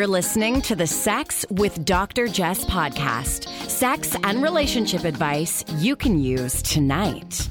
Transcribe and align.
You're 0.00 0.06
listening 0.06 0.62
to 0.62 0.74
the 0.74 0.86
Sex 0.86 1.44
with 1.50 1.84
Dr. 1.84 2.26
Jess 2.26 2.64
podcast. 2.64 3.46
Sex 3.68 4.16
and 4.24 4.42
relationship 4.42 5.04
advice 5.04 5.62
you 5.76 5.94
can 5.94 6.18
use 6.18 6.62
tonight. 6.62 7.46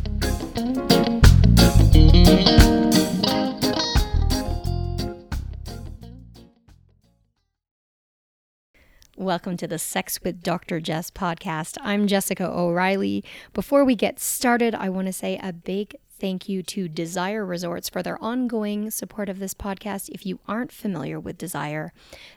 Welcome 9.16 9.56
to 9.57 9.67
the 9.67 9.78
Sex 9.78 10.20
with 10.24 10.42
Dr. 10.42 10.79
Jess 10.79 11.11
podcast. 11.11 11.78
I'm 11.84 12.07
Jessica 12.07 12.49
O'Reilly. 12.49 13.24
Before 13.53 13.85
we 13.85 13.93
get 13.93 14.20
started, 14.20 14.74
I 14.74 14.89
want 14.89 15.06
to 15.06 15.13
say 15.13 15.39
a 15.43 15.53
big 15.53 15.96
thank 16.20 16.49
you 16.49 16.62
to 16.63 16.88
Desire 16.88 17.45
Resorts 17.45 17.90
for 17.90 18.04
their 18.04 18.22
ongoing 18.23 18.91
support 18.91 19.30
of 19.30 19.39
this 19.39 19.53
podcast. 19.53 20.09
If 20.09 20.26
you 20.26 20.39
aren't 20.48 20.71
familiar 20.71 21.20
with 21.20 21.38
Desire, 21.38 21.93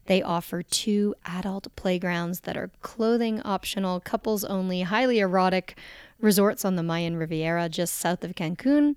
they 0.06 0.22
offer 0.22 0.62
two 0.62 1.14
adult 1.24 1.74
playgrounds 1.76 2.40
that 2.40 2.56
are 2.56 2.70
clothing 2.80 3.40
optional, 3.42 4.00
couples 4.00 4.44
only, 4.44 4.82
highly 4.82 5.18
erotic 5.18 5.76
resorts 6.20 6.64
on 6.64 6.76
the 6.76 6.82
Mayan 6.82 7.16
Riviera 7.16 7.68
just 7.68 7.94
south 7.96 8.22
of 8.24 8.34
Cancun, 8.34 8.94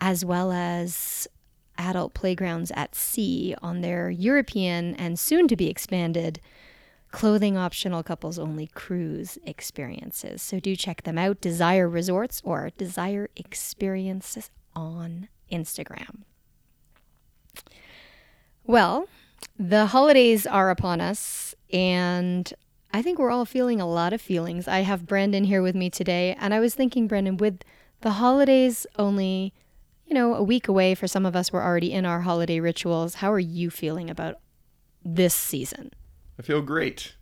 as 0.00 0.24
well 0.24 0.50
as 0.50 1.28
adult 1.78 2.14
playgrounds 2.14 2.72
at 2.74 2.94
sea 2.94 3.54
on 3.62 3.80
their 3.80 4.10
European 4.10 4.94
and 4.96 5.18
soon 5.18 5.48
to 5.48 5.56
be 5.56 5.68
expanded 5.68 6.40
clothing 7.12 7.56
optional 7.56 8.02
couples 8.02 8.38
only 8.38 8.66
cruise 8.66 9.38
experiences. 9.44 10.42
So 10.42 10.58
do 10.58 10.74
check 10.74 11.02
them 11.02 11.18
out 11.18 11.40
Desire 11.40 11.88
Resorts 11.88 12.42
or 12.44 12.70
Desire 12.76 13.28
Experiences 13.36 14.50
on 14.74 15.28
Instagram. 15.52 16.22
Well, 18.64 19.08
the 19.58 19.86
holidays 19.86 20.46
are 20.46 20.70
upon 20.70 21.00
us, 21.00 21.54
and 21.72 22.52
I 22.92 23.02
think 23.02 23.18
we're 23.18 23.30
all 23.30 23.44
feeling 23.44 23.80
a 23.80 23.88
lot 23.88 24.12
of 24.12 24.20
feelings. 24.20 24.66
I 24.66 24.80
have 24.80 25.06
Brandon 25.06 25.44
here 25.44 25.62
with 25.62 25.74
me 25.74 25.90
today, 25.90 26.36
and 26.40 26.54
I 26.54 26.60
was 26.60 26.74
thinking, 26.74 27.06
Brandon, 27.06 27.36
with 27.36 27.60
the 28.00 28.12
holidays 28.12 28.86
only, 28.98 29.52
you 30.06 30.14
know, 30.14 30.34
a 30.34 30.42
week 30.42 30.68
away 30.68 30.94
for 30.94 31.06
some 31.06 31.26
of 31.26 31.36
us, 31.36 31.52
we're 31.52 31.62
already 31.62 31.92
in 31.92 32.06
our 32.06 32.22
holiday 32.22 32.58
rituals. 32.58 33.16
How 33.16 33.30
are 33.32 33.38
you 33.38 33.68
feeling 33.68 34.08
about 34.08 34.36
this 35.04 35.34
season? 35.34 35.90
I 36.38 36.42
feel 36.42 36.62
great. 36.62 37.14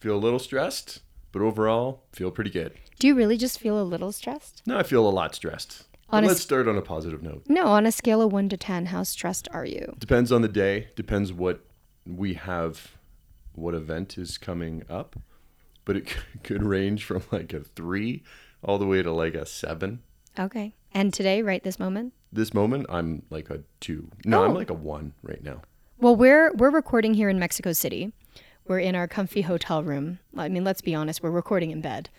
Feel 0.00 0.16
a 0.16 0.18
little 0.18 0.38
stressed, 0.38 1.00
but 1.32 1.42
overall, 1.42 2.02
feel 2.12 2.30
pretty 2.30 2.50
good. 2.50 2.72
Do 2.98 3.06
you 3.06 3.14
really 3.14 3.36
just 3.36 3.58
feel 3.58 3.80
a 3.80 3.84
little 3.84 4.12
stressed? 4.12 4.62
No, 4.66 4.78
I 4.78 4.82
feel 4.82 5.06
a 5.06 5.10
lot 5.10 5.34
stressed. 5.34 5.84
A 6.10 6.20
let's 6.22 6.40
start 6.40 6.68
on 6.68 6.76
a 6.76 6.82
positive 6.82 7.22
note. 7.22 7.42
No, 7.48 7.66
on 7.66 7.84
a 7.84 7.90
scale 7.92 8.22
of 8.22 8.32
1 8.32 8.48
to 8.50 8.56
10, 8.56 8.86
how 8.86 9.02
stressed 9.02 9.48
are 9.52 9.64
you? 9.64 9.96
Depends 9.98 10.30
on 10.30 10.42
the 10.42 10.48
day, 10.48 10.88
depends 10.94 11.32
what 11.32 11.64
we 12.06 12.34
have, 12.34 12.92
what 13.54 13.74
event 13.74 14.16
is 14.16 14.38
coming 14.38 14.84
up, 14.88 15.16
but 15.84 15.96
it 15.96 16.16
could 16.44 16.62
range 16.62 17.04
from 17.04 17.22
like 17.32 17.52
a 17.52 17.60
three 17.60 18.22
all 18.62 18.78
the 18.78 18.86
way 18.86 19.02
to 19.02 19.10
like 19.12 19.34
a 19.34 19.44
seven. 19.46 20.00
Okay. 20.38 20.74
And 20.92 21.12
today, 21.12 21.42
right 21.42 21.62
this 21.62 21.78
moment? 21.80 22.12
This 22.32 22.54
moment, 22.54 22.86
I'm 22.88 23.22
like 23.30 23.50
a 23.50 23.62
two. 23.80 24.08
No, 24.24 24.42
Oh. 24.42 24.44
I'm 24.44 24.54
like 24.54 24.70
a 24.70 24.74
one 24.74 25.12
right 25.22 25.42
now. 25.42 25.62
Well, 25.98 26.14
we're 26.14 26.52
we're 26.54 26.70
recording 26.70 27.14
here 27.14 27.28
in 27.28 27.38
Mexico 27.38 27.72
City. 27.72 28.12
We're 28.68 28.80
in 28.80 28.94
our 28.94 29.06
comfy 29.08 29.42
hotel 29.42 29.82
room. 29.82 30.18
I 30.36 30.48
mean, 30.48 30.64
let's 30.64 30.80
be 30.80 30.94
honest, 30.94 31.22
we're 31.22 31.30
recording 31.30 31.70
in 31.70 31.80
bed. 31.80 32.10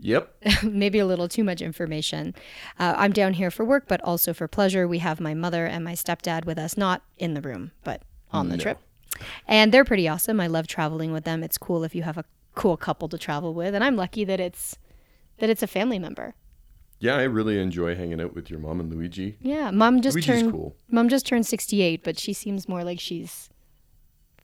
Yep. 0.00 0.34
Maybe 0.62 0.98
a 0.98 1.06
little 1.06 1.28
too 1.28 1.44
much 1.44 1.62
information. 1.62 2.34
Uh, 2.78 2.94
I'm 2.96 3.12
down 3.12 3.34
here 3.34 3.50
for 3.50 3.64
work, 3.64 3.84
but 3.88 4.00
also 4.02 4.34
for 4.34 4.46
pleasure. 4.48 4.86
We 4.86 4.98
have 4.98 5.20
my 5.20 5.32
mother 5.32 5.64
and 5.64 5.84
my 5.84 5.92
stepdad 5.94 6.44
with 6.44 6.58
us, 6.58 6.76
not 6.76 7.02
in 7.18 7.34
the 7.34 7.40
room, 7.40 7.70
but 7.84 8.02
on 8.32 8.48
the 8.48 8.56
No. 8.56 8.62
trip. 8.62 8.78
And 9.48 9.72
they're 9.72 9.84
pretty 9.84 10.06
awesome. 10.06 10.40
I 10.40 10.46
love 10.48 10.66
traveling 10.66 11.12
with 11.12 11.24
them. 11.24 11.42
It's 11.42 11.56
cool 11.56 11.82
if 11.84 11.94
you 11.94 12.02
have 12.02 12.18
a 12.18 12.24
cool 12.54 12.76
couple 12.76 13.08
to 13.08 13.16
travel 13.16 13.54
with, 13.54 13.74
and 13.74 13.82
I'm 13.82 13.96
lucky 13.96 14.24
that 14.24 14.40
it's 14.40 14.76
that 15.38 15.48
it's 15.50 15.62
a 15.62 15.66
family 15.66 15.98
member. 15.98 16.34
Yeah, 16.98 17.16
I 17.16 17.22
really 17.24 17.58
enjoy 17.60 17.94
hanging 17.94 18.20
out 18.20 18.34
with 18.34 18.50
your 18.50 18.58
mom 18.58 18.80
and 18.80 18.90
Luigi. 18.92 19.36
Yeah, 19.40 19.70
mom 19.70 20.00
just 20.02 20.14
Luigi's 20.16 20.40
turned 20.40 20.52
cool. 20.52 20.74
mom 20.90 21.08
just 21.08 21.26
turned 21.26 21.46
68, 21.46 22.02
but 22.02 22.18
she 22.18 22.32
seems 22.32 22.68
more 22.68 22.82
like 22.84 22.98
she's 23.00 23.48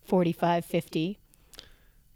45, 0.05 0.65
50. 0.65 1.19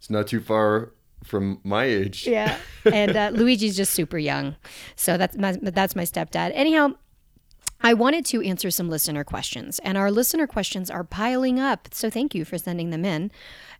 It's 0.06 0.10
not 0.12 0.28
too 0.28 0.38
far 0.38 0.92
from 1.24 1.58
my 1.64 1.82
age. 1.82 2.28
Yeah. 2.28 2.58
and 2.84 3.16
uh, 3.16 3.30
Luigi's 3.34 3.76
just 3.76 3.92
super 3.92 4.18
young. 4.18 4.54
So 4.94 5.16
that's 5.18 5.36
my, 5.36 5.58
that's 5.60 5.96
my 5.96 6.04
stepdad. 6.04 6.52
Anyhow, 6.54 6.90
I 7.80 7.92
wanted 7.92 8.24
to 8.26 8.40
answer 8.40 8.70
some 8.70 8.88
listener 8.88 9.24
questions, 9.24 9.80
and 9.80 9.98
our 9.98 10.12
listener 10.12 10.46
questions 10.46 10.92
are 10.92 11.02
piling 11.02 11.58
up. 11.58 11.88
So 11.90 12.08
thank 12.08 12.36
you 12.36 12.44
for 12.44 12.56
sending 12.56 12.90
them 12.90 13.04
in. 13.04 13.32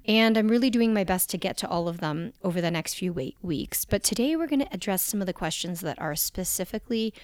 And 0.05 0.37
I'm 0.37 0.49
really 0.49 0.69
doing 0.69 0.93
my 0.93 1.05
best 1.05 1.31
to 1.31 1.39
get 1.39 1.57
to 1.59 1.69
all 1.69 1.87
of 1.87 2.01
them 2.01 2.33
over 2.43 2.61
the 2.61 2.73
next 2.73 2.95
few 2.95 3.13
wait- 3.13 3.37
weeks. 3.41 3.85
But 3.85 4.03
today 4.03 4.35
we're 4.35 4.49
going 4.49 4.67
to 4.67 4.75
address 4.75 5.03
some 5.03 5.21
of 5.21 5.29
the 5.29 5.33
questions 5.33 5.81
that 5.83 6.01
are 6.01 6.17
specifically 6.17 7.15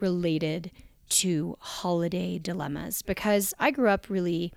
related 0.00 0.70
to 1.10 1.58
holiday 1.60 2.38
dilemmas 2.38 3.02
because 3.02 3.52
I 3.58 3.70
grew 3.70 3.90
up 3.90 4.08
really 4.08 4.54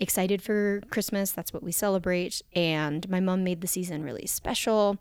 excited 0.00 0.42
for 0.42 0.80
Christmas. 0.90 1.30
That's 1.30 1.52
what 1.52 1.62
we 1.62 1.72
celebrate. 1.72 2.42
And 2.54 3.08
my 3.08 3.20
mom 3.20 3.44
made 3.44 3.60
the 3.60 3.66
season 3.66 4.02
really 4.02 4.26
special. 4.26 4.98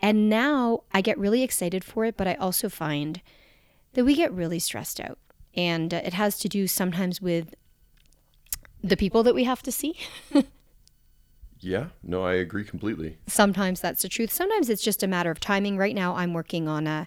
And 0.00 0.28
now 0.28 0.82
I 0.92 1.00
get 1.00 1.18
really 1.18 1.42
excited 1.42 1.84
for 1.84 2.04
it, 2.04 2.16
but 2.16 2.28
I 2.28 2.34
also 2.34 2.68
find 2.68 3.22
that 3.94 4.04
we 4.04 4.14
get 4.14 4.32
really 4.32 4.58
stressed 4.58 5.00
out. 5.00 5.18
And 5.54 5.94
uh, 5.94 6.00
it 6.04 6.14
has 6.14 6.38
to 6.40 6.48
do 6.48 6.66
sometimes 6.66 7.20
with 7.20 7.54
the 8.82 8.96
people 8.96 9.22
that 9.22 9.34
we 9.34 9.44
have 9.44 9.62
to 9.62 9.72
see. 9.72 9.98
Yeah, 11.60 11.88
no, 12.02 12.24
I 12.24 12.34
agree 12.34 12.64
completely. 12.64 13.18
Sometimes 13.26 13.80
that's 13.80 14.02
the 14.02 14.08
truth. 14.08 14.32
Sometimes 14.32 14.70
it's 14.70 14.82
just 14.82 15.02
a 15.02 15.06
matter 15.06 15.30
of 15.30 15.40
timing. 15.40 15.76
Right 15.76 15.94
now, 15.94 16.16
I'm 16.16 16.32
working 16.32 16.68
on 16.68 16.86
a, 16.86 17.06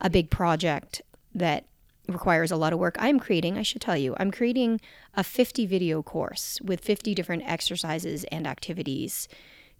a 0.00 0.10
big 0.10 0.28
project 0.28 1.02
that 1.34 1.66
requires 2.12 2.50
a 2.50 2.56
lot 2.56 2.72
of 2.72 2.78
work. 2.78 2.96
I'm 2.98 3.18
creating, 3.18 3.58
I 3.58 3.62
should 3.62 3.80
tell 3.80 3.96
you, 3.96 4.14
I'm 4.18 4.30
creating 4.30 4.80
a 5.14 5.24
50 5.24 5.66
video 5.66 6.02
course 6.02 6.60
with 6.62 6.80
50 6.80 7.14
different 7.14 7.42
exercises 7.46 8.24
and 8.24 8.46
activities 8.46 9.28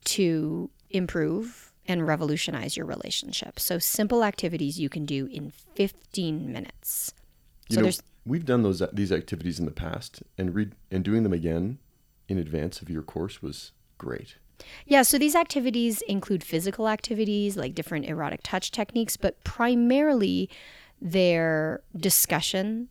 to 0.05 0.71
improve 0.91 1.73
and 1.87 2.07
revolutionize 2.07 2.77
your 2.77 2.87
relationship. 2.87 3.59
So, 3.59 3.79
simple 3.79 4.23
activities 4.25 4.79
you 4.79 4.89
can 4.89 5.05
do 5.05 5.27
in 5.27 5.53
15 5.75 6.53
minutes. 6.53 7.13
You 7.69 7.75
So, 7.75 7.81
know, 7.81 7.85
there's 7.85 8.03
we've 8.25 8.45
done 8.45 8.63
those 8.63 8.83
these 8.93 9.13
activities 9.13 9.59
in 9.59 9.65
the 9.65 9.73
past, 9.73 10.23
and 10.39 10.55
read 10.55 10.73
and 10.91 11.05
doing 11.05 11.23
them 11.23 11.33
again 11.33 11.79
in 12.29 12.39
advance 12.39 12.81
of 12.81 12.89
your 12.89 13.03
course 13.03 13.43
was 13.43 13.73
great. 13.99 14.37
Yeah, 14.87 15.03
so 15.03 15.19
these 15.19 15.35
activities 15.35 16.03
include 16.03 16.45
physical 16.45 16.89
activities 16.89 17.57
like 17.57 17.75
different 17.75 18.07
erotic 18.07 18.41
touch 18.45 18.71
techniques, 18.71 19.17
but 19.17 19.43
primarily 19.43 20.49
they're 21.03 21.83
discussion 21.97 22.89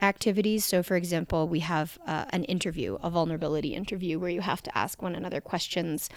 activities. 0.00 0.64
So, 0.64 0.82
for 0.82 0.96
example, 0.96 1.48
we 1.48 1.58
have 1.60 1.98
uh, 2.06 2.26
an 2.30 2.44
interview, 2.44 2.98
a 3.02 3.10
vulnerability 3.10 3.74
interview, 3.74 4.18
where 4.18 4.30
you 4.30 4.40
have 4.40 4.62
to 4.62 4.78
ask 4.78 5.02
one 5.02 5.16
another 5.16 5.40
questions 5.40 6.08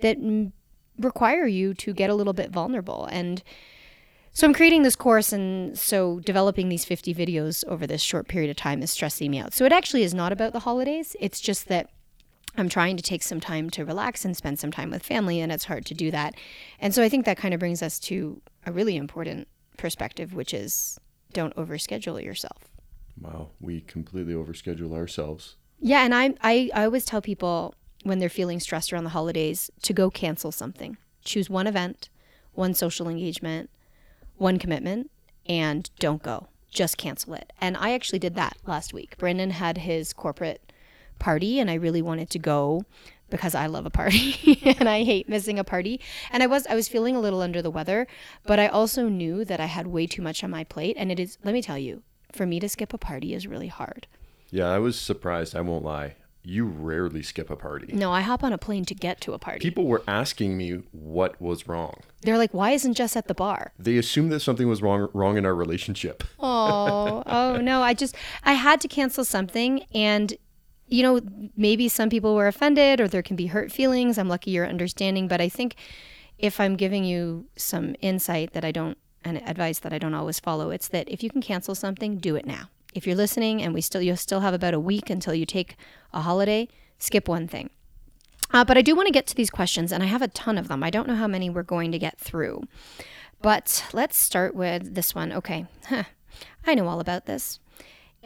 that 0.00 0.18
mm, 0.18 0.50
require 0.98 1.46
you 1.46 1.74
to 1.74 1.92
get 1.92 2.08
a 2.08 2.14
little 2.14 2.32
bit 2.32 2.50
vulnerable. 2.50 3.06
And 3.12 3.42
so, 4.32 4.46
I'm 4.46 4.54
creating 4.54 4.82
this 4.82 4.96
course, 4.96 5.30
and 5.30 5.78
so 5.78 6.20
developing 6.20 6.70
these 6.70 6.86
50 6.86 7.14
videos 7.14 7.64
over 7.66 7.86
this 7.86 8.02
short 8.02 8.26
period 8.26 8.50
of 8.50 8.56
time 8.56 8.82
is 8.82 8.90
stressing 8.90 9.30
me 9.30 9.38
out. 9.38 9.52
So, 9.52 9.66
it 9.66 9.72
actually 9.72 10.04
is 10.04 10.14
not 10.14 10.32
about 10.32 10.54
the 10.54 10.60
holidays, 10.60 11.14
it's 11.20 11.40
just 11.40 11.68
that 11.68 11.90
I'm 12.56 12.70
trying 12.70 12.96
to 12.96 13.02
take 13.02 13.22
some 13.22 13.40
time 13.40 13.68
to 13.70 13.84
relax 13.84 14.24
and 14.24 14.34
spend 14.34 14.58
some 14.58 14.72
time 14.72 14.90
with 14.90 15.02
family, 15.02 15.40
and 15.40 15.52
it's 15.52 15.64
hard 15.64 15.84
to 15.86 15.94
do 15.94 16.10
that. 16.10 16.34
And 16.80 16.94
so 16.94 17.02
I 17.02 17.08
think 17.08 17.24
that 17.24 17.36
kind 17.36 17.52
of 17.52 17.60
brings 17.60 17.82
us 17.82 17.98
to 18.00 18.40
a 18.66 18.72
really 18.72 18.96
important 18.96 19.46
perspective, 19.78 20.34
which 20.34 20.52
is 20.52 20.98
don't 21.32 21.54
overschedule 21.56 22.22
yourself. 22.22 22.68
Wow, 23.20 23.48
we 23.60 23.80
completely 23.80 24.34
overschedule 24.34 24.94
ourselves. 24.94 25.56
Yeah, 25.80 26.04
and 26.04 26.14
I, 26.14 26.34
I 26.42 26.70
I 26.74 26.84
always 26.84 27.04
tell 27.04 27.22
people 27.22 27.74
when 28.02 28.18
they're 28.18 28.28
feeling 28.28 28.60
stressed 28.60 28.92
around 28.92 29.04
the 29.04 29.10
holidays 29.10 29.70
to 29.82 29.92
go 29.92 30.10
cancel 30.10 30.52
something. 30.52 30.98
Choose 31.24 31.50
one 31.50 31.66
event, 31.66 32.10
one 32.52 32.74
social 32.74 33.08
engagement, 33.08 33.70
one 34.36 34.58
commitment, 34.58 35.10
and 35.46 35.90
don't 35.98 36.22
go. 36.22 36.48
Just 36.70 36.98
cancel 36.98 37.34
it. 37.34 37.52
And 37.60 37.76
I 37.76 37.92
actually 37.92 38.18
did 38.18 38.34
that 38.34 38.56
last 38.66 38.92
week. 38.92 39.16
Brandon 39.16 39.50
had 39.50 39.78
his 39.78 40.12
corporate 40.12 40.72
party 41.18 41.58
and 41.58 41.70
I 41.70 41.74
really 41.74 42.02
wanted 42.02 42.30
to 42.30 42.38
go 42.38 42.84
because 43.30 43.54
I 43.54 43.66
love 43.66 43.86
a 43.86 43.90
party 43.90 44.60
and 44.78 44.88
I 44.88 45.04
hate 45.04 45.28
missing 45.28 45.58
a 45.58 45.64
party. 45.64 46.00
And 46.30 46.42
I 46.42 46.46
was 46.46 46.66
I 46.66 46.74
was 46.74 46.88
feeling 46.88 47.16
a 47.16 47.20
little 47.20 47.40
under 47.40 47.62
the 47.62 47.70
weather, 47.70 48.06
but 48.44 48.58
I 48.58 48.68
also 48.68 49.08
knew 49.08 49.44
that 49.44 49.60
I 49.60 49.66
had 49.66 49.86
way 49.86 50.06
too 50.06 50.22
much 50.22 50.42
on 50.42 50.50
my 50.50 50.64
plate 50.64 50.96
and 50.98 51.10
it 51.12 51.20
is 51.20 51.38
let 51.44 51.52
me 51.52 51.62
tell 51.62 51.78
you, 51.78 52.02
for 52.32 52.46
me 52.46 52.60
to 52.60 52.68
skip 52.68 52.92
a 52.92 52.98
party 52.98 53.34
is 53.34 53.46
really 53.46 53.68
hard. 53.68 54.06
Yeah, 54.50 54.68
I 54.68 54.78
was 54.78 54.98
surprised. 54.98 55.54
I 55.54 55.60
won't 55.60 55.84
lie. 55.84 56.16
You 56.42 56.64
rarely 56.64 57.22
skip 57.22 57.50
a 57.50 57.56
party. 57.56 57.92
No, 57.92 58.10
I 58.10 58.22
hop 58.22 58.42
on 58.42 58.54
a 58.54 58.58
plane 58.58 58.86
to 58.86 58.94
get 58.94 59.20
to 59.22 59.34
a 59.34 59.38
party. 59.38 59.58
People 59.58 59.84
were 59.86 60.02
asking 60.08 60.56
me 60.56 60.82
what 60.92 61.38
was 61.42 61.68
wrong. 61.68 62.00
They're 62.22 62.38
like, 62.38 62.54
"Why 62.54 62.70
isn't 62.70 62.94
Jess 62.94 63.16
at 63.16 63.28
the 63.28 63.34
bar?" 63.34 63.72
They 63.78 63.98
assumed 63.98 64.32
that 64.32 64.40
something 64.40 64.66
was 64.66 64.80
wrong 64.80 65.08
wrong 65.12 65.36
in 65.36 65.44
our 65.44 65.54
relationship. 65.54 66.24
Oh, 66.40 67.22
oh 67.26 67.58
no! 67.58 67.82
I 67.82 67.92
just 67.92 68.14
I 68.44 68.54
had 68.54 68.80
to 68.80 68.88
cancel 68.88 69.26
something, 69.26 69.82
and 69.92 70.38
you 70.88 71.02
know, 71.02 71.20
maybe 71.56 71.88
some 71.88 72.08
people 72.08 72.34
were 72.34 72.48
offended 72.48 73.00
or 73.00 73.08
there 73.08 73.22
can 73.22 73.36
be 73.36 73.46
hurt 73.46 73.70
feelings. 73.70 74.18
I'm 74.18 74.28
lucky 74.28 74.50
you're 74.50 74.66
understanding, 74.66 75.28
but 75.28 75.40
I 75.40 75.48
think 75.48 75.76
if 76.38 76.60
I'm 76.60 76.76
giving 76.76 77.04
you 77.04 77.46
some 77.56 77.94
insight 78.00 78.52
that 78.52 78.64
I 78.64 78.72
don't 78.72 78.96
and 79.24 79.38
advice 79.48 79.80
that 79.80 79.92
I 79.92 79.98
don't 79.98 80.14
always 80.14 80.40
follow, 80.40 80.70
it's 80.70 80.88
that 80.88 81.08
if 81.08 81.22
you 81.22 81.30
can 81.30 81.42
cancel 81.42 81.74
something, 81.74 82.18
do 82.18 82.36
it 82.36 82.46
now. 82.46 82.70
If 82.94 83.06
you're 83.06 83.16
listening 83.16 83.62
and 83.62 83.74
we 83.74 83.80
still 83.80 84.00
you 84.00 84.16
still 84.16 84.40
have 84.40 84.54
about 84.54 84.74
a 84.74 84.80
week 84.80 85.10
until 85.10 85.34
you 85.34 85.44
take 85.44 85.76
a 86.12 86.22
holiday, 86.22 86.68
skip 86.98 87.28
one 87.28 87.48
thing. 87.48 87.70
Uh, 88.50 88.64
but 88.64 88.78
I 88.78 88.82
do 88.82 88.94
want 88.94 89.06
to 89.06 89.12
get 89.12 89.26
to 89.26 89.34
these 89.34 89.50
questions, 89.50 89.92
and 89.92 90.02
I 90.02 90.06
have 90.06 90.22
a 90.22 90.28
ton 90.28 90.56
of 90.56 90.68
them. 90.68 90.82
I 90.82 90.88
don't 90.88 91.06
know 91.06 91.16
how 91.16 91.26
many 91.26 91.50
we're 91.50 91.62
going 91.62 91.92
to 91.92 91.98
get 91.98 92.18
through. 92.18 92.62
But 93.42 93.84
let's 93.92 94.16
start 94.16 94.54
with 94.54 94.94
this 94.94 95.14
one. 95.14 95.32
Okay, 95.32 95.66
huh. 95.86 96.04
I 96.66 96.74
know 96.74 96.88
all 96.88 97.00
about 97.00 97.26
this. 97.26 97.60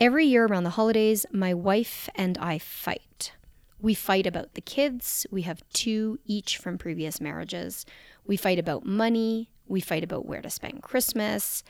Every 0.03 0.27
year 0.27 0.47
around 0.47 0.65
the 0.65 0.71
holidays, 0.71 1.27
my 1.31 1.55
wife 1.55 2.09
and 2.17 2.37
I 2.39 2.59
fight. 2.59 3.35
We 3.81 3.95
fight 3.95 4.27
about 4.27 4.55
the 4.55 4.61
kids. 4.61 5.29
We 5.31 5.43
have 5.43 5.63
two 5.73 6.19
each 6.25 6.59
from 6.59 6.77
previous 6.77 7.21
marriages. 7.21 7.87
We 8.27 8.37
fight 8.37 8.59
about 8.59 8.85
money. 8.85 9.49
We 9.69 9.81
fight 9.81 10.03
about 10.03 10.27
where 10.27 10.43
to 10.43 10.51
spend 10.51 10.83
Christmas. 10.83 11.63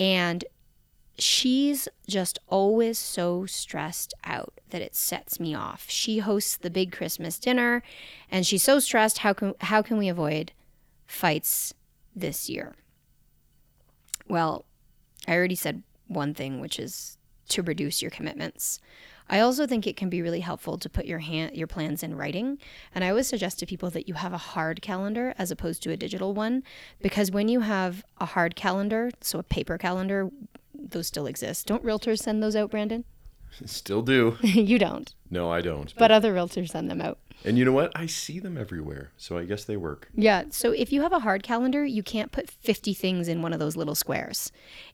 And 0.00 0.44
she's 1.16 1.86
just 2.08 2.40
always 2.48 2.98
so 2.98 3.46
stressed 3.46 4.14
out 4.24 4.60
that 4.70 4.82
it 4.82 4.96
sets 4.96 5.38
me 5.38 5.54
off. 5.54 5.84
She 5.88 6.18
hosts 6.18 6.56
the 6.56 6.70
big 6.70 6.90
Christmas 6.90 7.38
dinner 7.38 7.84
and 8.28 8.44
she's 8.44 8.64
so 8.64 8.80
stressed 8.80 9.18
how 9.18 9.32
can 9.32 9.54
how 9.60 9.80
can 9.80 9.96
we 9.96 10.08
avoid 10.08 10.50
fights 11.06 11.72
this 12.16 12.48
year? 12.48 12.74
Well, 14.26 14.64
I 15.28 15.36
already 15.36 15.54
said 15.54 15.84
one 16.08 16.34
thing 16.34 16.60
which 16.60 16.80
is 16.80 17.16
to 17.48 17.62
reduce 17.62 18.02
your 18.02 18.10
commitments. 18.10 18.80
I 19.28 19.40
also 19.40 19.66
think 19.66 19.86
it 19.86 19.96
can 19.96 20.08
be 20.08 20.22
really 20.22 20.40
helpful 20.40 20.78
to 20.78 20.88
put 20.88 21.04
your 21.04 21.18
hand, 21.18 21.56
your 21.56 21.66
plans 21.66 22.02
in 22.04 22.14
writing, 22.14 22.58
and 22.94 23.02
I 23.02 23.08
always 23.08 23.26
suggest 23.26 23.58
to 23.58 23.66
people 23.66 23.90
that 23.90 24.06
you 24.06 24.14
have 24.14 24.32
a 24.32 24.38
hard 24.38 24.82
calendar 24.82 25.34
as 25.36 25.50
opposed 25.50 25.82
to 25.82 25.90
a 25.90 25.96
digital 25.96 26.32
one 26.32 26.62
because 27.02 27.32
when 27.32 27.48
you 27.48 27.60
have 27.60 28.04
a 28.18 28.26
hard 28.26 28.54
calendar, 28.54 29.10
so 29.20 29.40
a 29.40 29.42
paper 29.42 29.78
calendar 29.78 30.30
those 30.78 31.06
still 31.06 31.26
exist. 31.26 31.66
Don't 31.66 31.84
realtors 31.84 32.20
send 32.20 32.42
those 32.42 32.56
out, 32.56 32.70
Brandon? 32.70 33.04
Still 33.64 34.02
do. 34.02 34.36
you 34.42 34.78
don't. 34.78 35.14
No, 35.30 35.50
I 35.50 35.60
don't. 35.60 35.92
But 35.96 36.10
other 36.10 36.32
realtors 36.34 36.70
send 36.70 36.90
them 36.90 37.00
out. 37.00 37.18
And 37.44 37.58
you 37.58 37.64
know 37.64 37.72
what? 37.72 37.92
I 37.94 38.06
see 38.06 38.40
them 38.40 38.56
everywhere. 38.56 39.12
So 39.16 39.38
I 39.38 39.44
guess 39.44 39.64
they 39.64 39.76
work. 39.76 40.08
Yeah. 40.14 40.44
So 40.50 40.72
if 40.72 40.92
you 40.92 41.02
have 41.02 41.12
a 41.12 41.20
hard 41.20 41.42
calendar, 41.42 41.84
you 41.84 42.02
can't 42.02 42.32
put 42.32 42.50
50 42.50 42.94
things 42.94 43.28
in 43.28 43.42
one 43.42 43.52
of 43.52 43.58
those 43.58 43.76
little 43.76 43.94
squares. 43.94 44.50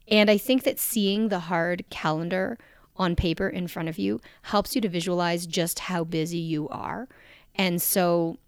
And 0.09 0.31
I 0.31 0.39
think 0.39 0.65
that 0.65 0.79
seeing 0.79 1.29
the 1.29 1.41
hard 1.41 1.85
calendar 1.91 2.59
on 2.97 3.17
paper 3.17 3.49
in 3.49 3.69
front 3.69 3.89
of 3.89 3.99
you 3.99 4.21
helps 4.43 4.75
you 4.75 4.81
to 4.81 4.89
visualize 4.89 5.47
just 5.47 5.81
how 5.81 6.05
busy 6.05 6.39
you 6.39 6.69
are. 6.69 7.09
And 7.55 7.81
so 7.81 8.39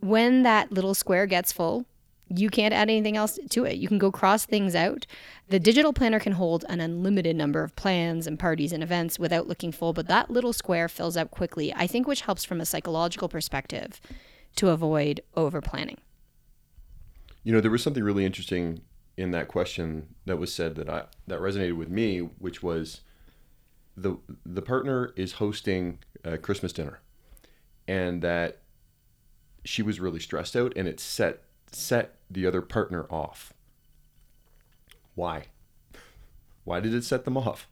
when 0.00 0.42
that 0.42 0.72
little 0.72 0.94
square 0.94 1.26
gets 1.26 1.52
full, 1.52 1.84
you 2.34 2.48
can't 2.48 2.72
add 2.72 2.88
anything 2.88 3.16
else 3.16 3.38
to 3.50 3.64
it. 3.64 3.76
You 3.76 3.88
can 3.88 3.98
go 3.98 4.12
cross 4.12 4.44
things 4.44 4.74
out. 4.74 5.06
The 5.48 5.58
digital 5.58 5.92
planner 5.92 6.20
can 6.20 6.32
hold 6.32 6.64
an 6.68 6.80
unlimited 6.80 7.34
number 7.34 7.64
of 7.64 7.74
plans 7.74 8.26
and 8.26 8.38
parties 8.38 8.72
and 8.72 8.82
events 8.82 9.18
without 9.18 9.48
looking 9.48 9.72
full, 9.72 9.92
but 9.92 10.06
that 10.06 10.30
little 10.30 10.52
square 10.52 10.88
fills 10.88 11.16
up 11.16 11.30
quickly, 11.30 11.74
I 11.74 11.86
think, 11.86 12.06
which 12.06 12.22
helps 12.22 12.44
from 12.44 12.60
a 12.60 12.66
psychological 12.66 13.28
perspective 13.28 14.00
to 14.56 14.68
avoid 14.68 15.20
over 15.36 15.60
planning. 15.60 15.98
You 17.42 17.52
know, 17.52 17.60
there 17.60 17.70
was 17.70 17.82
something 17.82 18.04
really 18.04 18.24
interesting 18.24 18.82
in 19.16 19.32
that 19.32 19.48
question 19.48 20.14
that 20.26 20.38
was 20.38 20.54
said 20.54 20.76
that 20.76 20.88
I 20.88 21.04
that 21.26 21.40
resonated 21.40 21.76
with 21.76 21.88
me, 21.88 22.18
which 22.18 22.62
was 22.62 23.00
the 23.96 24.16
the 24.46 24.62
partner 24.62 25.12
is 25.16 25.32
hosting 25.32 25.98
a 26.22 26.38
Christmas 26.38 26.72
dinner, 26.72 27.00
and 27.88 28.22
that 28.22 28.58
she 29.64 29.82
was 29.82 30.00
really 30.00 30.20
stressed 30.20 30.54
out, 30.54 30.72
and 30.76 30.86
it 30.86 31.00
set 31.00 31.42
set 31.72 32.19
the 32.30 32.46
other 32.46 32.62
partner 32.62 33.06
off. 33.10 33.52
Why? 35.14 35.46
Why 36.64 36.80
did 36.80 36.94
it 36.94 37.04
set 37.04 37.24
them 37.24 37.36
off? 37.36 37.68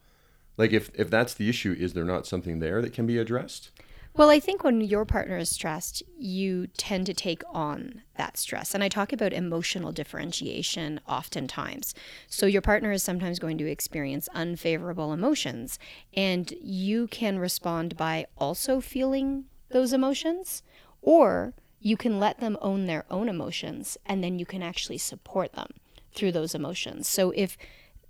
Like 0.57 0.73
if 0.73 0.91
if 0.95 1.09
that's 1.09 1.35
the 1.35 1.49
issue, 1.49 1.75
is 1.79 1.93
there 1.93 2.05
not 2.05 2.27
something 2.27 2.59
there 2.59 2.83
that 2.83 2.93
can 2.93 3.07
be 3.07 3.19
addressed? 3.19 3.71
Well, 4.19 4.31
I 4.31 4.41
think 4.41 4.65
when 4.65 4.81
your 4.81 5.05
partner 5.05 5.37
is 5.37 5.49
stressed, 5.49 6.03
you 6.19 6.67
tend 6.77 7.07
to 7.07 7.15
take 7.15 7.45
on 7.53 8.03
that 8.17 8.37
stress. 8.37 8.75
And 8.75 8.83
I 8.83 8.89
talk 8.89 9.13
about 9.13 9.33
emotional 9.33 9.93
differentiation 9.93 10.99
oftentimes. 11.07 11.95
So, 12.27 12.47
your 12.47 12.63
partner 12.63 12.91
is 12.91 13.05
sometimes 13.05 13.39
going 13.39 13.59
to 13.59 13.71
experience 13.71 14.29
unfavorable 14.35 15.13
emotions, 15.13 15.79
and 16.15 16.53
you 16.61 17.07
can 17.07 17.39
respond 17.39 17.97
by 17.97 18.27
also 18.37 18.81
feeling 18.81 19.45
those 19.71 19.93
emotions, 19.93 20.65
or 21.01 21.55
you 21.81 21.97
can 21.97 22.19
let 22.19 22.41
them 22.41 22.57
own 22.61 22.87
their 22.87 23.05
own 23.11 23.29
emotions 23.29 23.97
and 24.07 24.23
then 24.23 24.39
you 24.39 24.47
can 24.47 24.63
actually 24.63 24.99
support 24.99 25.53
them 25.53 25.69
through 26.15 26.33
those 26.33 26.55
emotions. 26.55 27.09
So 27.09 27.31
if 27.37 27.57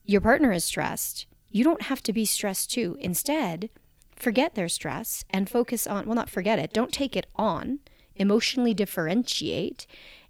your 0.05 0.21
partner 0.21 0.53
is 0.53 0.65
stressed, 0.65 1.27
you 1.51 1.65
don't 1.65 1.83
have 1.83 2.03
to 2.05 2.13
be 2.13 2.25
stressed 2.25 2.71
too. 2.71 2.97
Instead, 3.01 3.71
forget 4.17 4.55
their 4.55 4.69
stress 4.69 5.25
and 5.31 5.49
focus 5.49 5.87
on, 5.87 6.07
well, 6.07 6.15
not 6.15 6.31
forget 6.31 6.59
it, 6.59 6.73
don't 6.73 6.93
take 6.93 7.17
it 7.17 7.27
on, 7.37 7.81
emotionally 8.17 8.75
differentiate 8.75 9.87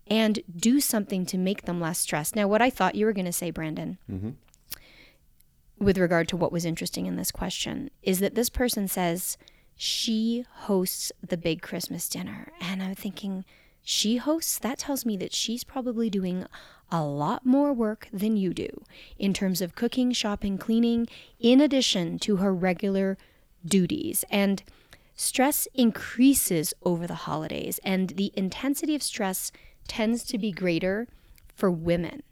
and 0.07 0.41
do 0.57 0.81
something 0.81 1.27
to 1.27 1.39
make 1.39 1.63
them 1.63 1.81
less 1.81 1.99
stressed. 1.99 2.35
Now, 2.35 2.49
what 2.49 2.63
I 2.63 2.71
thought 2.71 2.95
you 2.95 3.07
were 3.07 3.13
going 3.13 3.27
to 3.27 3.33
say, 3.33 3.51
Brandon, 3.51 3.99
mm-hmm. 4.11 4.31
with 5.79 5.99
regard 5.99 6.29
to 6.29 6.37
what 6.37 6.53
was 6.53 6.65
interesting 6.65 7.07
in 7.07 7.17
this 7.17 7.31
question, 7.31 7.91
is 8.03 8.19
that 8.21 8.35
this 8.35 8.49
person 8.49 8.89
says, 8.89 9.37
she 9.81 10.45
hosts 10.65 11.13
the 11.27 11.37
big 11.37 11.63
Christmas 11.63 12.09
dinner. 12.09 12.53
And 12.61 12.83
I'm 12.83 12.97
thinking, 12.97 13.45
she 13.81 14.17
hosts? 14.17 14.59
That 14.59 14.81
tells 14.81 15.07
me 15.07 15.17
that 15.19 15.33
she's 15.33 15.63
probably 15.63 16.11
doing 16.11 16.47
a 16.91 17.03
lot 17.05 17.47
more 17.47 17.73
work 17.73 18.09
than 18.13 18.37
you 18.37 18.53
do 18.53 18.69
in 19.19 19.33
terms 19.33 19.61
of 19.61 19.77
cooking, 19.77 20.11
shopping, 20.11 20.59
cleaning, 20.59 21.07
in 21.39 21.61
addition 21.61 22.19
to 22.19 22.37
her 22.37 22.53
regular 22.53 23.17
duties. 23.65 24.25
And 24.31 24.65
stress 25.15 25.69
increases 25.75 26.75
over 26.83 27.07
the 27.07 27.15
holidays, 27.15 27.79
and 27.85 28.11
the 28.11 28.33
intensity 28.35 28.97
of 28.97 29.03
stress 29.03 29.53
tends 29.87 30.25
to 30.25 30.39
be 30.39 30.51
greater 30.51 31.07
for 31.55 31.71
women. 31.71 32.25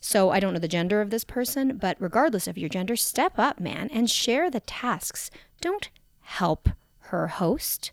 So 0.00 0.30
I 0.30 0.40
don't 0.40 0.52
know 0.52 0.58
the 0.58 0.68
gender 0.68 1.00
of 1.00 1.10
this 1.10 1.24
person, 1.24 1.76
but 1.76 1.96
regardless 2.00 2.48
of 2.48 2.58
your 2.58 2.68
gender, 2.68 2.96
step 2.96 3.38
up, 3.38 3.60
man, 3.60 3.88
and 3.92 4.10
share 4.10 4.50
the 4.50 4.60
tasks. 4.60 5.30
Don't 5.60 5.90
help 6.22 6.68
her 7.08 7.28
host 7.28 7.92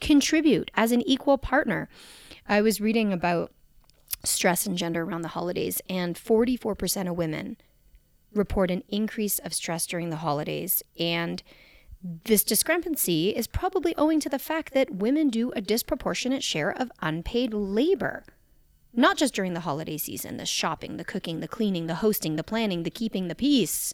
contribute 0.00 0.70
as 0.74 0.92
an 0.92 1.02
equal 1.02 1.38
partner. 1.38 1.88
I 2.48 2.60
was 2.60 2.80
reading 2.80 3.12
about 3.12 3.52
stress 4.24 4.66
and 4.66 4.76
gender 4.76 5.04
around 5.04 5.22
the 5.22 5.28
holidays, 5.28 5.80
and 5.88 6.16
44% 6.16 7.08
of 7.08 7.16
women 7.16 7.56
report 8.32 8.70
an 8.70 8.82
increase 8.88 9.38
of 9.38 9.54
stress 9.54 9.86
during 9.86 10.10
the 10.10 10.16
holidays. 10.16 10.82
And 10.98 11.42
this 12.02 12.44
discrepancy 12.44 13.30
is 13.30 13.46
probably 13.46 13.94
owing 13.96 14.20
to 14.20 14.28
the 14.28 14.38
fact 14.38 14.74
that 14.74 14.94
women 14.94 15.30
do 15.30 15.50
a 15.52 15.60
disproportionate 15.60 16.42
share 16.42 16.70
of 16.70 16.92
unpaid 17.00 17.54
labor. 17.54 18.24
Not 18.92 19.16
just 19.16 19.34
during 19.34 19.54
the 19.54 19.60
holiday 19.60 19.98
season, 19.98 20.36
the 20.36 20.46
shopping, 20.46 20.96
the 20.96 21.04
cooking, 21.04 21.40
the 21.40 21.48
cleaning, 21.48 21.86
the 21.86 21.96
hosting, 21.96 22.36
the 22.36 22.44
planning, 22.44 22.82
the 22.82 22.90
keeping 22.90 23.28
the 23.28 23.34
peace, 23.34 23.92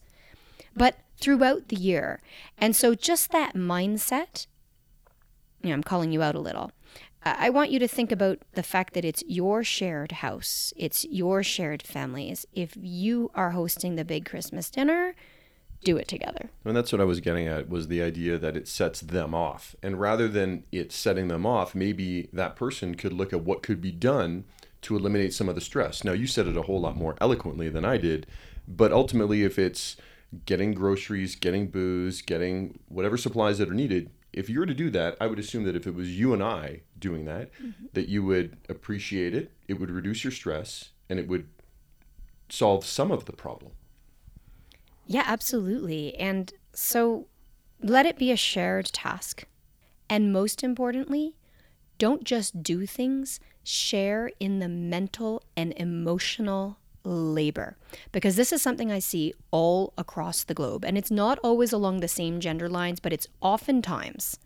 but 0.76 0.96
throughout 1.16 1.68
the 1.68 1.76
year. 1.76 2.20
And 2.58 2.76
so, 2.76 2.94
just 2.94 3.30
that 3.32 3.54
mindset 3.54 4.46
you 5.62 5.70
know, 5.70 5.74
I'm 5.74 5.82
calling 5.82 6.12
you 6.12 6.22
out 6.22 6.34
a 6.34 6.40
little. 6.40 6.72
I 7.24 7.50
want 7.50 7.70
you 7.70 7.78
to 7.78 7.86
think 7.86 8.10
about 8.10 8.40
the 8.54 8.64
fact 8.64 8.94
that 8.94 9.04
it's 9.04 9.22
your 9.28 9.62
shared 9.62 10.10
house, 10.10 10.72
it's 10.76 11.04
your 11.04 11.44
shared 11.44 11.82
families. 11.82 12.46
If 12.52 12.76
you 12.80 13.30
are 13.34 13.52
hosting 13.52 13.94
the 13.94 14.04
big 14.04 14.24
Christmas 14.24 14.68
dinner, 14.70 15.14
do 15.84 15.96
it 15.96 16.08
together. 16.08 16.50
And 16.64 16.76
that's 16.76 16.92
what 16.92 17.00
I 17.00 17.04
was 17.04 17.20
getting 17.20 17.46
at 17.46 17.68
was 17.68 17.88
the 17.88 18.02
idea 18.02 18.38
that 18.38 18.56
it 18.56 18.66
sets 18.66 19.00
them 19.00 19.34
off. 19.34 19.76
And 19.82 20.00
rather 20.00 20.26
than 20.26 20.64
it 20.72 20.90
setting 20.90 21.28
them 21.28 21.46
off, 21.46 21.74
maybe 21.76 22.28
that 22.32 22.56
person 22.56 22.96
could 22.96 23.12
look 23.12 23.32
at 23.32 23.44
what 23.44 23.62
could 23.62 23.80
be 23.80 23.92
done 23.92 24.44
to 24.82 24.96
eliminate 24.96 25.32
some 25.32 25.48
of 25.48 25.54
the 25.54 25.60
stress. 25.60 26.02
Now, 26.02 26.12
you 26.12 26.26
said 26.26 26.48
it 26.48 26.56
a 26.56 26.62
whole 26.62 26.80
lot 26.80 26.96
more 26.96 27.16
eloquently 27.20 27.68
than 27.68 27.84
I 27.84 27.98
did, 27.98 28.26
but 28.66 28.92
ultimately, 28.92 29.44
if 29.44 29.58
it's 29.58 29.96
getting 30.44 30.72
groceries, 30.72 31.36
getting 31.36 31.68
booze, 31.68 32.20
getting 32.20 32.80
whatever 32.88 33.16
supplies 33.16 33.58
that 33.58 33.68
are 33.68 33.74
needed, 33.74 34.10
if 34.32 34.48
you 34.48 34.60
were 34.60 34.66
to 34.66 34.74
do 34.74 34.90
that, 34.90 35.16
I 35.20 35.26
would 35.26 35.38
assume 35.38 35.64
that 35.64 35.76
if 35.76 35.86
it 35.86 35.94
was 35.94 36.18
you 36.18 36.32
and 36.32 36.42
I 36.42 36.82
doing 36.98 37.24
that, 37.26 37.52
mm-hmm. 37.54 37.86
that 37.92 38.08
you 38.08 38.22
would 38.24 38.56
appreciate 38.68 39.34
it, 39.34 39.52
it 39.68 39.74
would 39.74 39.90
reduce 39.90 40.24
your 40.24 40.30
stress, 40.30 40.90
and 41.08 41.18
it 41.18 41.28
would 41.28 41.48
solve 42.48 42.84
some 42.84 43.10
of 43.10 43.26
the 43.26 43.32
problem. 43.32 43.72
Yeah, 45.06 45.24
absolutely. 45.26 46.14
And 46.16 46.52
so 46.72 47.26
let 47.82 48.06
it 48.06 48.18
be 48.18 48.30
a 48.30 48.36
shared 48.36 48.86
task. 48.86 49.44
And 50.08 50.32
most 50.32 50.62
importantly, 50.62 51.34
don't 51.98 52.24
just 52.24 52.62
do 52.62 52.86
things, 52.86 53.40
share 53.64 54.30
in 54.40 54.58
the 54.58 54.68
mental 54.68 55.42
and 55.56 55.72
emotional 55.76 56.78
labor 57.04 57.76
because 58.12 58.36
this 58.36 58.52
is 58.52 58.62
something 58.62 58.90
I 58.90 58.98
see 58.98 59.34
all 59.50 59.92
across 59.96 60.44
the 60.44 60.54
globe. 60.54 60.84
And 60.84 60.96
it's 60.96 61.10
not 61.10 61.38
always 61.42 61.72
along 61.72 62.00
the 62.00 62.08
same 62.08 62.40
gender 62.40 62.68
lines, 62.68 63.00
but 63.00 63.12
it's 63.12 63.26
oftentimes 63.40 64.38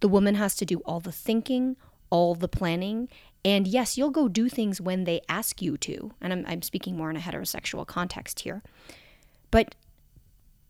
the 0.00 0.08
woman 0.08 0.34
has 0.34 0.54
to 0.56 0.64
do 0.64 0.78
all 0.80 1.00
the 1.00 1.12
thinking, 1.12 1.76
all 2.10 2.34
the 2.34 2.48
planning. 2.48 3.08
And 3.44 3.66
yes, 3.66 3.96
you'll 3.96 4.10
go 4.10 4.28
do 4.28 4.48
things 4.48 4.80
when 4.80 5.04
they 5.04 5.20
ask 5.28 5.62
you 5.62 5.76
to. 5.78 6.12
And 6.20 6.32
I'm, 6.32 6.44
I'm 6.46 6.62
speaking 6.62 6.96
more 6.96 7.10
in 7.10 7.16
a 7.16 7.20
heterosexual 7.20 7.86
context 7.86 8.40
here. 8.40 8.62
But 9.50 9.74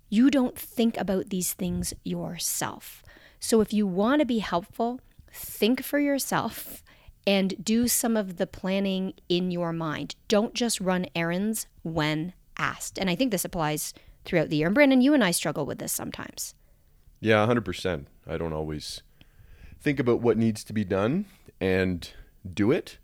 you 0.08 0.30
don't 0.30 0.58
think 0.58 0.96
about 0.96 1.30
these 1.30 1.52
things 1.52 1.92
yourself. 2.04 3.02
So 3.40 3.60
if 3.60 3.72
you 3.72 3.86
want 3.86 4.20
to 4.20 4.26
be 4.26 4.38
helpful, 4.38 5.00
think 5.32 5.82
for 5.82 5.98
yourself 5.98 6.82
and 7.26 7.62
do 7.62 7.88
some 7.88 8.16
of 8.16 8.37
the 8.37 8.47
planning 8.47 9.14
in 9.28 9.50
your 9.50 9.73
mind. 9.73 10.14
Don't 10.28 10.54
just 10.54 10.80
run 10.80 11.06
errands 11.14 11.66
when 11.83 12.33
asked. 12.56 12.99
And 12.99 13.11
I 13.11 13.16
think 13.16 13.30
this 13.30 13.45
applies 13.45 13.92
throughout 14.25 14.49
the 14.49 14.56
year. 14.56 14.66
And 14.66 14.75
Brandon, 14.75 15.00
you 15.00 15.14
and 15.14 15.25
I 15.25 15.30
struggle 15.30 15.66
with 15.66 15.78
this 15.78 15.92
sometimes. 15.92 16.54
Yeah, 17.21 17.47
100%. 17.47 18.06
I 18.26 18.37
don't 18.37 18.52
always 18.52 19.02
think 19.80 19.99
about 19.99 20.21
what 20.21 20.37
needs 20.37 20.64
to 20.64 20.73
be 20.73 20.85
done 20.85 21.26
and 21.61 22.11
do 22.52 22.71
it. 22.71 22.99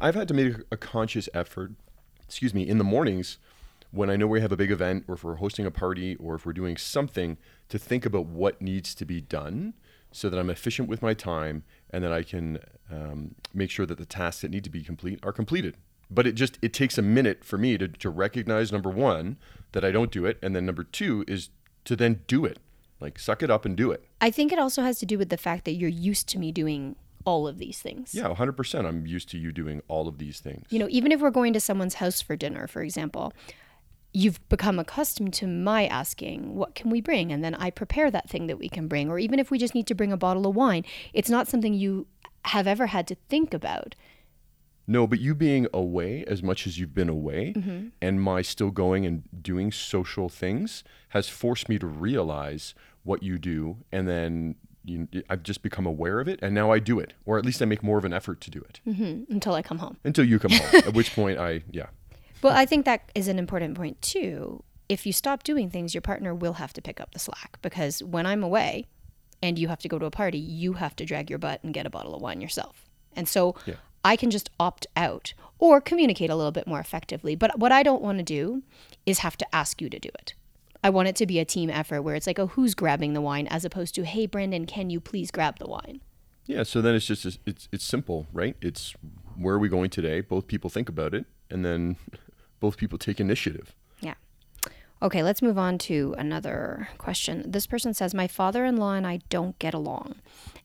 I've 0.00 0.14
had 0.14 0.28
to 0.28 0.34
make 0.34 0.54
a 0.70 0.76
conscious 0.76 1.28
effort, 1.34 1.72
excuse 2.24 2.54
me, 2.54 2.66
in 2.66 2.78
the 2.78 2.84
mornings 2.84 3.38
when 3.90 4.10
I 4.10 4.16
know 4.16 4.26
we 4.26 4.40
have 4.40 4.52
a 4.52 4.56
big 4.56 4.70
event 4.70 5.04
or 5.08 5.14
if 5.14 5.24
we're 5.24 5.36
hosting 5.36 5.64
a 5.64 5.70
party 5.70 6.16
or 6.16 6.34
if 6.34 6.44
we're 6.44 6.52
doing 6.52 6.76
something 6.76 7.38
to 7.68 7.78
think 7.78 8.04
about 8.04 8.26
what 8.26 8.60
needs 8.60 8.94
to 8.96 9.04
be 9.04 9.20
done 9.20 9.74
so 10.12 10.28
that 10.28 10.38
I'm 10.38 10.50
efficient 10.50 10.88
with 10.88 11.02
my 11.02 11.14
time 11.14 11.64
and 11.90 12.02
that 12.04 12.12
I 12.12 12.22
can 12.22 12.58
um, 12.90 13.34
make 13.54 13.70
sure 13.70 13.86
that 13.86 13.98
the 13.98 14.06
tasks 14.06 14.42
that 14.42 14.50
need 14.50 14.64
to 14.64 14.70
be 14.70 14.82
complete 14.82 15.18
are 15.22 15.32
completed. 15.32 15.76
But 16.10 16.26
it 16.26 16.32
just 16.32 16.58
it 16.62 16.72
takes 16.72 16.98
a 16.98 17.02
minute 17.02 17.44
for 17.44 17.58
me 17.58 17.76
to, 17.78 17.88
to 17.88 18.10
recognize 18.10 18.70
number 18.70 18.90
one 18.90 19.38
that 19.72 19.84
I 19.84 19.90
don't 19.90 20.12
do 20.12 20.24
it, 20.24 20.38
and 20.40 20.54
then 20.54 20.64
number 20.64 20.84
two 20.84 21.24
is 21.26 21.50
to 21.84 21.96
then 21.96 22.22
do 22.26 22.44
it. 22.44 22.58
Like 23.00 23.18
suck 23.18 23.42
it 23.42 23.50
up 23.50 23.64
and 23.64 23.76
do 23.76 23.90
it. 23.90 24.04
I 24.20 24.30
think 24.30 24.52
it 24.52 24.58
also 24.58 24.82
has 24.82 24.98
to 25.00 25.06
do 25.06 25.18
with 25.18 25.28
the 25.28 25.36
fact 25.36 25.64
that 25.64 25.72
you're 25.72 25.90
used 25.90 26.28
to 26.28 26.38
me 26.38 26.52
doing 26.52 26.96
all 27.26 27.46
of 27.48 27.58
these 27.58 27.80
things. 27.80 28.14
Yeah, 28.14 28.28
100%. 28.28 28.86
I'm 28.86 29.04
used 29.04 29.28
to 29.30 29.38
you 29.38 29.52
doing 29.52 29.82
all 29.88 30.08
of 30.08 30.18
these 30.18 30.38
things. 30.38 30.66
You 30.70 30.78
know, 30.78 30.86
even 30.88 31.10
if 31.10 31.20
we're 31.20 31.30
going 31.30 31.52
to 31.52 31.60
someone's 31.60 31.94
house 31.94 32.22
for 32.22 32.36
dinner, 32.36 32.68
for 32.68 32.82
example, 32.82 33.32
you've 34.20 34.40
become 34.48 34.78
accustomed 34.78 35.32
to 35.34 35.46
my 35.46 35.86
asking, 35.86 36.54
what 36.54 36.74
can 36.74 36.88
we 36.90 37.00
bring? 37.02 37.30
And 37.32 37.44
then 37.44 37.54
I 37.54 37.68
prepare 37.70 38.10
that 38.10 38.30
thing 38.30 38.46
that 38.46 38.58
we 38.58 38.68
can 38.68 38.88
bring. 38.88 39.10
Or 39.10 39.18
even 39.18 39.38
if 39.38 39.50
we 39.50 39.58
just 39.58 39.74
need 39.74 39.86
to 39.88 39.94
bring 39.94 40.10
a 40.12 40.16
bottle 40.16 40.46
of 40.46 40.56
wine, 40.56 40.84
it's 41.12 41.28
not 41.28 41.48
something 41.48 41.74
you 41.74 42.06
have 42.46 42.66
ever 42.66 42.86
had 42.86 43.06
to 43.08 43.16
think 43.28 43.52
about. 43.52 43.94
No, 44.86 45.06
but 45.06 45.18
you 45.20 45.34
being 45.34 45.66
away 45.74 46.24
as 46.26 46.42
much 46.42 46.66
as 46.66 46.78
you've 46.78 46.94
been 46.94 47.08
away 47.08 47.52
Mm-hmm. 47.56 47.88
and 48.00 48.22
my 48.22 48.40
still 48.42 48.70
going 48.70 49.04
and 49.04 49.24
doing 49.42 49.70
social 49.72 50.28
things 50.28 50.82
has 51.10 51.28
forced 51.28 51.68
me 51.68 51.78
to 51.78 51.86
realize 51.86 52.74
what 53.02 53.22
you 53.22 53.36
do. 53.38 53.78
And 53.92 54.08
then 54.08 54.54
you, 54.84 55.08
I've 55.28 55.42
just 55.42 55.62
become 55.62 55.84
aware 55.84 56.20
of 56.20 56.28
it. 56.28 56.38
And 56.40 56.54
now 56.54 56.70
I 56.70 56.78
do 56.78 57.00
it, 57.00 57.14
or 57.26 57.36
at 57.36 57.44
least 57.44 57.60
I 57.60 57.64
make 57.64 57.82
more 57.82 57.98
of 57.98 58.04
an 58.04 58.12
effort 58.12 58.40
to 58.42 58.50
do 58.50 58.60
it 58.60 58.80
Mm-hmm. 58.86 59.32
until 59.32 59.54
I 59.54 59.62
come 59.62 59.78
home. 59.78 59.96
until 60.04 60.24
you 60.24 60.38
come 60.38 60.52
home, 60.60 60.70
at 60.86 60.94
which 60.94 61.14
point 61.14 61.38
I, 61.38 61.64
yeah. 61.70 61.88
Well, 62.42 62.56
I 62.56 62.66
think 62.66 62.84
that 62.84 63.10
is 63.14 63.28
an 63.28 63.38
important 63.38 63.76
point 63.76 64.00
too. 64.02 64.62
If 64.88 65.06
you 65.06 65.12
stop 65.12 65.42
doing 65.42 65.68
things, 65.70 65.94
your 65.94 66.00
partner 66.02 66.34
will 66.34 66.54
have 66.54 66.72
to 66.74 66.82
pick 66.82 67.00
up 67.00 67.12
the 67.12 67.18
slack 67.18 67.58
because 67.62 68.02
when 68.02 68.24
I'm 68.26 68.42
away 68.42 68.86
and 69.42 69.58
you 69.58 69.68
have 69.68 69.80
to 69.80 69.88
go 69.88 69.98
to 69.98 70.06
a 70.06 70.10
party, 70.10 70.38
you 70.38 70.74
have 70.74 70.94
to 70.96 71.04
drag 71.04 71.28
your 71.28 71.38
butt 71.38 71.62
and 71.64 71.74
get 71.74 71.86
a 71.86 71.90
bottle 71.90 72.14
of 72.14 72.22
wine 72.22 72.40
yourself. 72.40 72.84
And 73.14 73.28
so 73.28 73.56
Yeah. 73.66 73.74
I 74.04 74.14
can 74.14 74.30
just 74.30 74.50
opt 74.60 74.86
out 74.96 75.34
or 75.58 75.80
communicate 75.80 76.30
a 76.30 76.36
little 76.36 76.52
bit 76.52 76.68
more 76.68 76.78
effectively. 76.78 77.34
But 77.34 77.58
what 77.58 77.72
I 77.72 77.82
don't 77.82 78.02
want 78.02 78.18
to 78.18 78.24
do 78.24 78.62
is 79.04 79.18
have 79.20 79.36
to 79.38 79.54
ask 79.54 79.82
you 79.82 79.90
to 79.90 79.98
do 79.98 80.10
it. 80.20 80.34
I 80.84 80.90
want 80.90 81.08
it 81.08 81.16
to 81.16 81.26
be 81.26 81.40
a 81.40 81.44
team 81.44 81.70
effort 81.70 82.02
where 82.02 82.14
it's 82.14 82.28
like, 82.28 82.38
oh, 82.38 82.46
who's 82.48 82.74
grabbing 82.76 83.14
the 83.14 83.20
wine 83.20 83.48
as 83.48 83.64
opposed 83.64 83.96
to, 83.96 84.04
hey, 84.04 84.26
Brandon, 84.26 84.66
can 84.66 84.90
you 84.90 85.00
please 85.00 85.32
grab 85.32 85.58
the 85.58 85.66
wine? 85.66 86.00
Yeah, 86.44 86.62
so 86.62 86.80
then 86.80 86.94
it's 86.94 87.06
just 87.06 87.24
it's 87.44 87.68
it's 87.72 87.84
simple, 87.84 88.28
right? 88.32 88.54
It's 88.60 88.94
where 89.36 89.56
are 89.56 89.58
we 89.58 89.68
going 89.68 89.90
today? 89.90 90.20
Both 90.20 90.46
people 90.46 90.70
think 90.70 90.88
about 90.88 91.12
it, 91.12 91.24
and 91.50 91.64
then 91.64 91.96
both 92.66 92.76
people 92.76 92.98
take 92.98 93.20
initiative. 93.20 93.76
Yeah. 94.00 94.14
Okay, 95.00 95.22
let's 95.22 95.40
move 95.40 95.56
on 95.56 95.78
to 95.78 96.16
another 96.18 96.88
question. 96.98 97.44
This 97.46 97.64
person 97.64 97.94
says, 97.94 98.12
My 98.12 98.26
father 98.26 98.64
in 98.64 98.76
law 98.76 98.94
and 98.94 99.06
I 99.06 99.20
don't 99.28 99.56
get 99.60 99.72
along. 99.72 100.16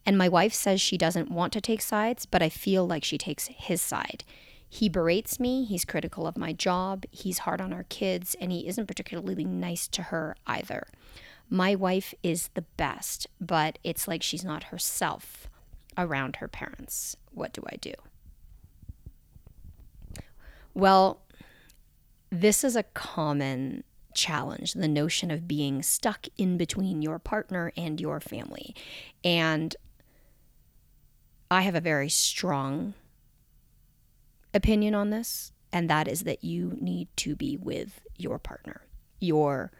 And 0.03 0.17
my 0.17 0.27
wife 0.27 0.51
says 0.51 0.81
she 0.81 0.97
doesn't 0.97 1.29
want 1.29 1.53
to 1.53 1.61
take 1.61 1.79
sides, 1.79 2.25
but 2.25 2.41
I 2.41 2.49
feel 2.49 2.87
like 2.87 3.03
she 3.03 3.19
takes 3.19 3.45
his 3.45 3.83
side. 3.83 4.23
He 4.67 4.89
berates 4.89 5.39
me, 5.39 5.63
he's 5.63 5.85
critical 5.85 6.25
of 6.25 6.39
my 6.39 6.53
job, 6.53 7.05
he's 7.11 7.39
hard 7.39 7.61
on 7.61 7.71
our 7.71 7.83
kids, 7.83 8.35
and 8.41 8.51
he 8.51 8.67
isn't 8.67 8.87
particularly 8.87 9.45
nice 9.45 9.87
to 9.89 10.01
her 10.03 10.35
either. 10.47 10.87
My 11.51 11.75
wife 11.75 12.15
is 12.23 12.49
the 12.55 12.65
best, 12.77 13.27
but 13.39 13.77
it's 13.83 14.07
like 14.07 14.23
she's 14.23 14.43
not 14.43 14.71
herself 14.73 15.47
around 15.95 16.37
her 16.37 16.47
parents. 16.47 17.15
What 17.31 17.53
do 17.53 17.61
I 17.71 17.75
do? 17.75 17.93
Well, 20.73 21.21
this 22.41 22.63
is 22.63 22.75
a 22.75 22.83
common 22.83 23.83
challenge 24.13 24.73
the 24.73 24.87
notion 24.87 25.31
of 25.31 25.47
being 25.47 25.81
stuck 25.81 26.27
in 26.37 26.57
between 26.57 27.01
your 27.01 27.19
partner 27.19 27.71
and 27.77 28.01
your 28.01 28.19
family. 28.19 28.75
And 29.23 29.75
I 31.49 31.61
have 31.61 31.75
a 31.75 31.81
very 31.81 32.09
strong 32.09 32.93
opinion 34.53 34.95
on 34.95 35.11
this, 35.11 35.53
and 35.71 35.89
that 35.89 36.07
is 36.07 36.21
that 36.21 36.43
you 36.43 36.77
need 36.79 37.07
to 37.17 37.35
be 37.35 37.57
with 37.57 38.01
your 38.17 38.39
partner. 38.39 38.81
Your 39.19 39.71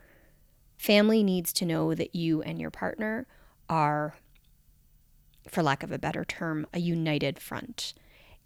family 0.78 1.24
needs 1.24 1.52
to 1.54 1.66
know 1.66 1.94
that 1.94 2.16
you 2.16 2.42
and 2.42 2.60
your 2.60 2.72
partner 2.72 3.28
are, 3.70 4.16
for 5.48 5.64
lack 5.64 5.84
of 5.84 5.92
a 5.92 6.00
better 6.00 6.24
term, 6.24 6.68
a 6.74 6.80
united 6.80 7.40
front. 7.40 7.94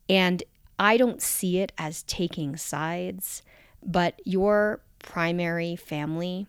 And 0.09 0.43
I 0.77 0.97
don't 0.97 1.21
see 1.21 1.59
it 1.59 1.71
as 1.77 2.03
taking 2.03 2.57
sides, 2.57 3.41
but 3.85 4.19
your 4.25 4.81
primary 4.99 5.75
family, 5.75 6.47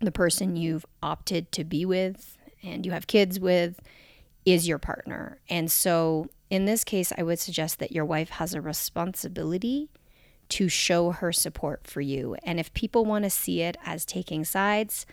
the 0.00 0.12
person 0.12 0.56
you've 0.56 0.84
opted 1.02 1.52
to 1.52 1.64
be 1.64 1.84
with 1.84 2.36
and 2.62 2.84
you 2.84 2.92
have 2.92 3.06
kids 3.06 3.40
with, 3.40 3.80
is 4.44 4.66
your 4.66 4.78
partner. 4.78 5.38
And 5.48 5.70
so 5.70 6.28
in 6.50 6.64
this 6.64 6.84
case, 6.84 7.12
I 7.16 7.22
would 7.22 7.38
suggest 7.38 7.78
that 7.78 7.92
your 7.92 8.04
wife 8.04 8.30
has 8.30 8.54
a 8.54 8.60
responsibility 8.60 9.88
to 10.50 10.68
show 10.68 11.12
her 11.12 11.32
support 11.32 11.86
for 11.86 12.00
you. 12.00 12.36
And 12.42 12.60
if 12.60 12.74
people 12.74 13.04
want 13.04 13.24
to 13.24 13.30
see 13.30 13.62
it 13.62 13.76
as 13.86 14.04
taking 14.04 14.44
sides, 14.44 15.06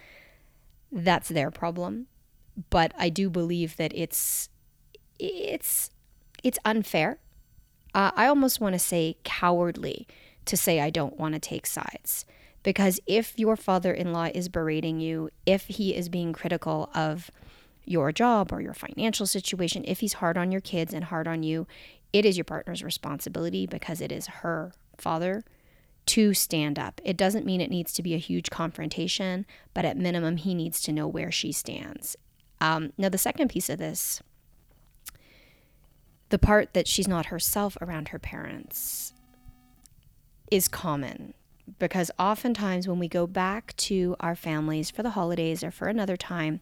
that's 0.92 1.30
their 1.30 1.50
problem. 1.50 2.08
But 2.70 2.92
I 2.98 3.10
do 3.10 3.30
believe 3.30 3.78
that 3.78 3.94
it's 3.96 4.50
it's 5.18 5.92
it's 6.44 6.60
unfair. 6.66 7.20
Uh, 7.94 8.12
I 8.16 8.28
almost 8.28 8.60
want 8.60 8.74
to 8.74 8.80
say 8.80 9.18
cowardly 9.24 10.08
to 10.50 10.58
say 10.58 10.80
I 10.80 10.90
don't 10.90 11.18
want 11.18 11.34
to 11.34 11.40
take 11.40 11.66
sides. 11.66 12.26
Because 12.62 13.00
if 13.08 13.38
your 13.40 13.56
father 13.56 13.94
in 13.94 14.12
law 14.12 14.28
is 14.34 14.50
berating 14.50 15.00
you, 15.00 15.30
if 15.46 15.66
he 15.66 15.96
is 15.96 16.10
being 16.10 16.34
critical 16.34 16.90
of 16.94 17.32
your 17.86 18.12
job 18.12 18.52
or 18.52 18.62
your 18.62 18.74
financial 18.74 19.26
situation, 19.26 19.86
if 19.88 20.02
he's 20.02 20.14
hard 20.14 20.38
on 20.38 20.52
your 20.52 20.62
kids 20.62 20.94
and 20.94 21.06
hard 21.06 21.28
on 21.28 21.44
you, 21.44 21.66
it 22.12 22.26
is 22.26 22.36
your 22.38 22.44
partner's 22.44 22.84
responsibility 22.84 23.66
because 23.66 24.02
it 24.02 24.12
is 24.12 24.28
her 24.28 24.74
father 24.98 25.44
to 26.08 26.34
stand 26.34 26.78
up. 26.78 27.00
It 27.06 27.18
doesn't 27.18 27.46
mean 27.46 27.62
it 27.62 27.70
needs 27.70 27.94
to 27.94 28.04
be 28.04 28.14
a 28.14 28.18
huge 28.18 28.50
confrontation, 28.50 29.46
but 29.74 29.86
at 29.86 29.96
minimum, 29.96 30.38
he 30.38 30.54
needs 30.54 30.82
to 30.82 30.92
know 30.92 31.08
where 31.08 31.32
she 31.32 31.52
stands. 31.52 32.16
Um, 32.60 32.92
now, 32.98 33.10
the 33.10 33.18
second 33.18 33.50
piece 33.50 33.70
of 33.70 33.78
this, 33.78 34.22
the 36.30 36.40
part 36.40 36.74
that 36.74 36.88
she's 36.88 37.08
not 37.08 37.28
herself 37.28 37.78
around 37.80 38.10
her 38.10 38.20
parents, 38.20 39.14
is 40.52 40.68
common 40.68 41.34
because 41.78 42.10
oftentimes 42.18 42.88
when 42.88 43.00
we 43.00 43.08
go 43.08 43.28
back 43.28 43.76
to 43.78 44.16
our 44.20 44.36
families 44.36 44.90
for 44.90 45.04
the 45.04 45.12
holidays 45.12 45.64
or 45.64 45.72
for 45.72 45.88
another 45.88 46.18
time, 46.18 46.62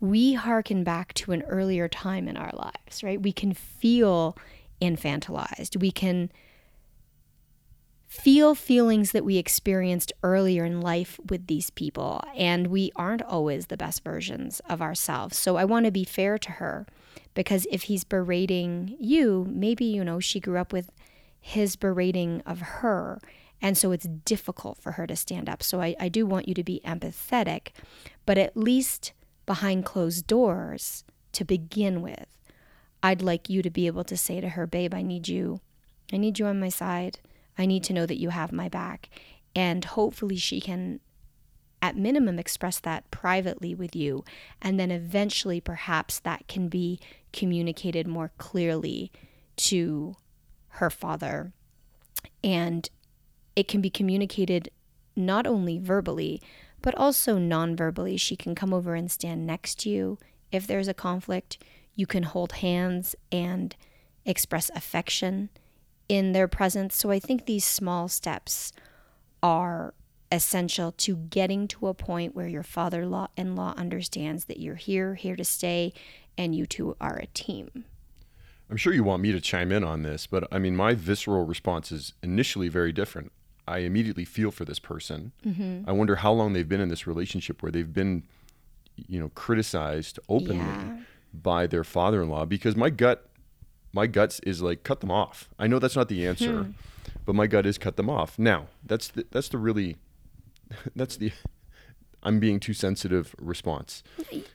we 0.00 0.34
hearken 0.34 0.84
back 0.84 1.14
to 1.14 1.32
an 1.32 1.42
earlier 1.42 1.88
time 1.88 2.28
in 2.28 2.36
our 2.36 2.50
lives, 2.52 3.02
right? 3.02 3.20
We 3.20 3.32
can 3.32 3.54
feel 3.54 4.36
infantilized. 4.80 5.80
We 5.80 5.90
can 5.90 6.30
feel 8.06 8.54
feelings 8.54 9.12
that 9.12 9.24
we 9.24 9.36
experienced 9.36 10.12
earlier 10.22 10.64
in 10.64 10.80
life 10.80 11.18
with 11.28 11.46
these 11.46 11.70
people, 11.70 12.22
and 12.36 12.68
we 12.68 12.92
aren't 12.96 13.22
always 13.22 13.66
the 13.66 13.76
best 13.76 14.04
versions 14.04 14.60
of 14.68 14.80
ourselves. 14.80 15.36
So 15.36 15.56
I 15.56 15.64
want 15.64 15.86
to 15.86 15.92
be 15.92 16.04
fair 16.04 16.38
to 16.38 16.52
her 16.52 16.86
because 17.34 17.66
if 17.70 17.84
he's 17.84 18.04
berating 18.04 18.96
you, 18.98 19.46
maybe, 19.50 19.84
you 19.84 20.04
know, 20.04 20.20
she 20.20 20.40
grew 20.40 20.58
up 20.58 20.72
with 20.72 20.90
his 21.46 21.76
berating 21.76 22.42
of 22.44 22.60
her. 22.60 23.20
And 23.62 23.78
so 23.78 23.92
it's 23.92 24.08
difficult 24.24 24.78
for 24.78 24.92
her 24.92 25.06
to 25.06 25.14
stand 25.14 25.48
up. 25.48 25.62
So 25.62 25.80
I, 25.80 25.94
I 26.00 26.08
do 26.08 26.26
want 26.26 26.48
you 26.48 26.54
to 26.54 26.64
be 26.64 26.80
empathetic, 26.84 27.68
but 28.26 28.36
at 28.36 28.56
least 28.56 29.12
behind 29.46 29.84
closed 29.84 30.26
doors 30.26 31.04
to 31.30 31.44
begin 31.44 32.02
with, 32.02 32.26
I'd 33.00 33.22
like 33.22 33.48
you 33.48 33.62
to 33.62 33.70
be 33.70 33.86
able 33.86 34.02
to 34.02 34.16
say 34.16 34.40
to 34.40 34.50
her, 34.50 34.66
babe, 34.66 34.92
I 34.92 35.02
need 35.02 35.28
you. 35.28 35.60
I 36.12 36.16
need 36.16 36.40
you 36.40 36.46
on 36.46 36.58
my 36.58 36.68
side. 36.68 37.20
I 37.56 37.64
need 37.64 37.84
to 37.84 37.92
know 37.92 38.06
that 38.06 38.18
you 38.18 38.30
have 38.30 38.50
my 38.50 38.68
back. 38.68 39.08
And 39.54 39.84
hopefully 39.84 40.36
she 40.36 40.60
can, 40.60 40.98
at 41.80 41.96
minimum, 41.96 42.40
express 42.40 42.80
that 42.80 43.08
privately 43.12 43.72
with 43.72 43.94
you. 43.94 44.24
And 44.60 44.80
then 44.80 44.90
eventually, 44.90 45.60
perhaps 45.60 46.18
that 46.18 46.48
can 46.48 46.66
be 46.66 46.98
communicated 47.32 48.08
more 48.08 48.32
clearly 48.36 49.12
to 49.58 50.16
her 50.76 50.90
father. 50.90 51.52
And 52.42 52.88
it 53.54 53.68
can 53.68 53.80
be 53.80 53.90
communicated 53.90 54.70
not 55.14 55.46
only 55.46 55.78
verbally, 55.78 56.40
but 56.82 56.94
also 56.94 57.38
non 57.38 57.74
verbally. 57.74 58.16
She 58.16 58.36
can 58.36 58.54
come 58.54 58.72
over 58.72 58.94
and 58.94 59.10
stand 59.10 59.46
next 59.46 59.80
to 59.80 59.90
you 59.90 60.18
if 60.52 60.66
there's 60.66 60.88
a 60.88 60.94
conflict. 60.94 61.58
You 61.94 62.06
can 62.06 62.24
hold 62.24 62.52
hands 62.52 63.16
and 63.32 63.74
express 64.24 64.70
affection 64.74 65.48
in 66.08 66.32
their 66.32 66.48
presence. 66.48 66.94
So 66.94 67.10
I 67.10 67.18
think 67.18 67.46
these 67.46 67.64
small 67.64 68.08
steps 68.08 68.72
are 69.42 69.94
essential 70.30 70.92
to 70.92 71.16
getting 71.16 71.68
to 71.68 71.86
a 71.86 71.94
point 71.94 72.34
where 72.34 72.48
your 72.48 72.62
father 72.62 73.02
in 73.36 73.56
law 73.56 73.74
understands 73.76 74.44
that 74.46 74.60
you're 74.60 74.74
here, 74.74 75.14
here 75.14 75.36
to 75.36 75.44
stay, 75.44 75.92
and 76.36 76.54
you 76.54 76.66
two 76.66 76.96
are 77.00 77.16
a 77.16 77.26
team. 77.26 77.84
I'm 78.70 78.76
sure 78.76 78.92
you 78.92 79.04
want 79.04 79.22
me 79.22 79.32
to 79.32 79.40
chime 79.40 79.70
in 79.70 79.84
on 79.84 80.02
this, 80.02 80.26
but 80.26 80.48
I 80.50 80.58
mean, 80.58 80.76
my 80.76 80.94
visceral 80.94 81.44
response 81.44 81.92
is 81.92 82.14
initially 82.22 82.68
very 82.68 82.92
different. 82.92 83.32
I 83.68 83.78
immediately 83.78 84.24
feel 84.24 84.50
for 84.50 84.64
this 84.64 84.78
person. 84.78 85.32
Mm-hmm. 85.44 85.88
I 85.88 85.92
wonder 85.92 86.16
how 86.16 86.32
long 86.32 86.52
they've 86.52 86.68
been 86.68 86.80
in 86.80 86.88
this 86.88 87.06
relationship 87.06 87.62
where 87.62 87.72
they've 87.72 87.92
been, 87.92 88.24
you 88.96 89.20
know, 89.20 89.30
criticized 89.30 90.18
openly 90.28 90.56
yeah. 90.56 90.98
by 91.32 91.66
their 91.66 91.84
father-in-law 91.84 92.46
because 92.46 92.76
my 92.76 92.90
gut 92.90 93.28
my 93.92 94.06
guts 94.06 94.40
is 94.40 94.60
like 94.62 94.82
cut 94.82 95.00
them 95.00 95.10
off. 95.10 95.48
I 95.58 95.66
know 95.66 95.78
that's 95.78 95.96
not 95.96 96.08
the 96.08 96.26
answer, 96.26 96.64
hmm. 96.64 96.70
but 97.24 97.34
my 97.34 97.46
gut 97.46 97.66
is 97.66 97.78
cut 97.78 97.96
them 97.96 98.10
off. 98.10 98.38
Now, 98.38 98.66
that's 98.84 99.08
the, 99.08 99.26
that's 99.30 99.48
the 99.48 99.58
really 99.58 99.96
that's 100.96 101.16
the 101.16 101.32
I'm 102.26 102.40
being 102.40 102.58
too 102.58 102.74
sensitive 102.74 103.36
response. 103.38 104.02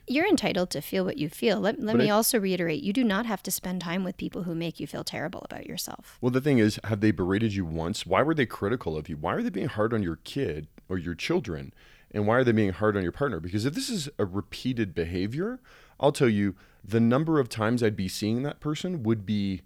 You're 0.06 0.28
entitled 0.28 0.68
to 0.70 0.82
feel 0.82 1.06
what 1.06 1.16
you 1.16 1.30
feel. 1.30 1.58
Let, 1.58 1.80
let 1.80 1.96
me 1.96 2.10
I, 2.10 2.14
also 2.14 2.38
reiterate 2.38 2.82
you 2.82 2.92
do 2.92 3.02
not 3.02 3.24
have 3.24 3.42
to 3.44 3.50
spend 3.50 3.80
time 3.80 4.04
with 4.04 4.18
people 4.18 4.42
who 4.42 4.54
make 4.54 4.78
you 4.78 4.86
feel 4.86 5.04
terrible 5.04 5.40
about 5.46 5.66
yourself. 5.66 6.18
Well, 6.20 6.30
the 6.30 6.42
thing 6.42 6.58
is, 6.58 6.78
have 6.84 7.00
they 7.00 7.12
berated 7.12 7.54
you 7.54 7.64
once? 7.64 8.04
Why 8.04 8.22
were 8.22 8.34
they 8.34 8.44
critical 8.44 8.94
of 8.96 9.08
you? 9.08 9.16
Why 9.16 9.34
are 9.34 9.42
they 9.42 9.48
being 9.48 9.68
hard 9.68 9.94
on 9.94 10.02
your 10.02 10.16
kid 10.16 10.68
or 10.90 10.98
your 10.98 11.14
children? 11.14 11.72
And 12.10 12.26
why 12.26 12.36
are 12.36 12.44
they 12.44 12.52
being 12.52 12.72
hard 12.72 12.94
on 12.94 13.02
your 13.02 13.10
partner? 13.10 13.40
Because 13.40 13.64
if 13.64 13.72
this 13.72 13.88
is 13.88 14.10
a 14.18 14.26
repeated 14.26 14.94
behavior, 14.94 15.58
I'll 15.98 16.12
tell 16.12 16.28
you 16.28 16.54
the 16.84 17.00
number 17.00 17.40
of 17.40 17.48
times 17.48 17.82
I'd 17.82 17.96
be 17.96 18.08
seeing 18.08 18.42
that 18.42 18.60
person 18.60 19.02
would 19.02 19.24
be, 19.24 19.62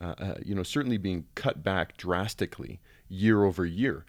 uh, 0.00 0.14
uh, 0.16 0.34
you 0.42 0.54
know, 0.54 0.62
certainly 0.62 0.96
being 0.96 1.26
cut 1.34 1.62
back 1.62 1.98
drastically 1.98 2.80
year 3.06 3.44
over 3.44 3.66
year. 3.66 4.06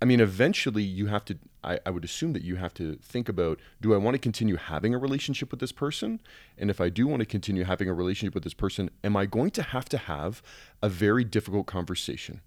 I 0.00 0.04
mean, 0.04 0.20
eventually 0.20 0.84
you 0.84 1.06
have 1.06 1.24
to, 1.24 1.38
I, 1.62 1.78
I, 1.84 1.90
would 1.90 2.04
assume 2.04 2.32
that 2.34 2.42
you 2.42 2.56
have 2.56 2.72
to 2.74 2.96
think 3.02 3.28
about 3.28 3.58
do 3.80 3.94
I 3.94 3.96
want 3.96 4.14
to 4.14 4.18
continue 4.18 4.56
having 4.56 4.94
a 4.94 4.98
relationship 4.98 5.50
with 5.50 5.60
this 5.60 5.72
person? 5.72 6.20
And 6.56 6.70
if 6.70 6.80
I 6.80 6.88
do 6.88 7.06
want 7.06 7.20
to 7.20 7.26
continue 7.26 7.64
having 7.64 7.88
a 7.88 7.94
relationship 7.94 8.34
with 8.34 8.44
this 8.44 8.54
person, 8.54 8.90
am 9.02 9.16
I 9.16 9.26
going 9.26 9.50
to 9.52 9.62
have 9.62 9.88
to 9.90 9.98
have 9.98 10.42
a 10.82 10.88
very 10.88 11.24
difficult 11.24 11.66
conversation? 11.66 12.40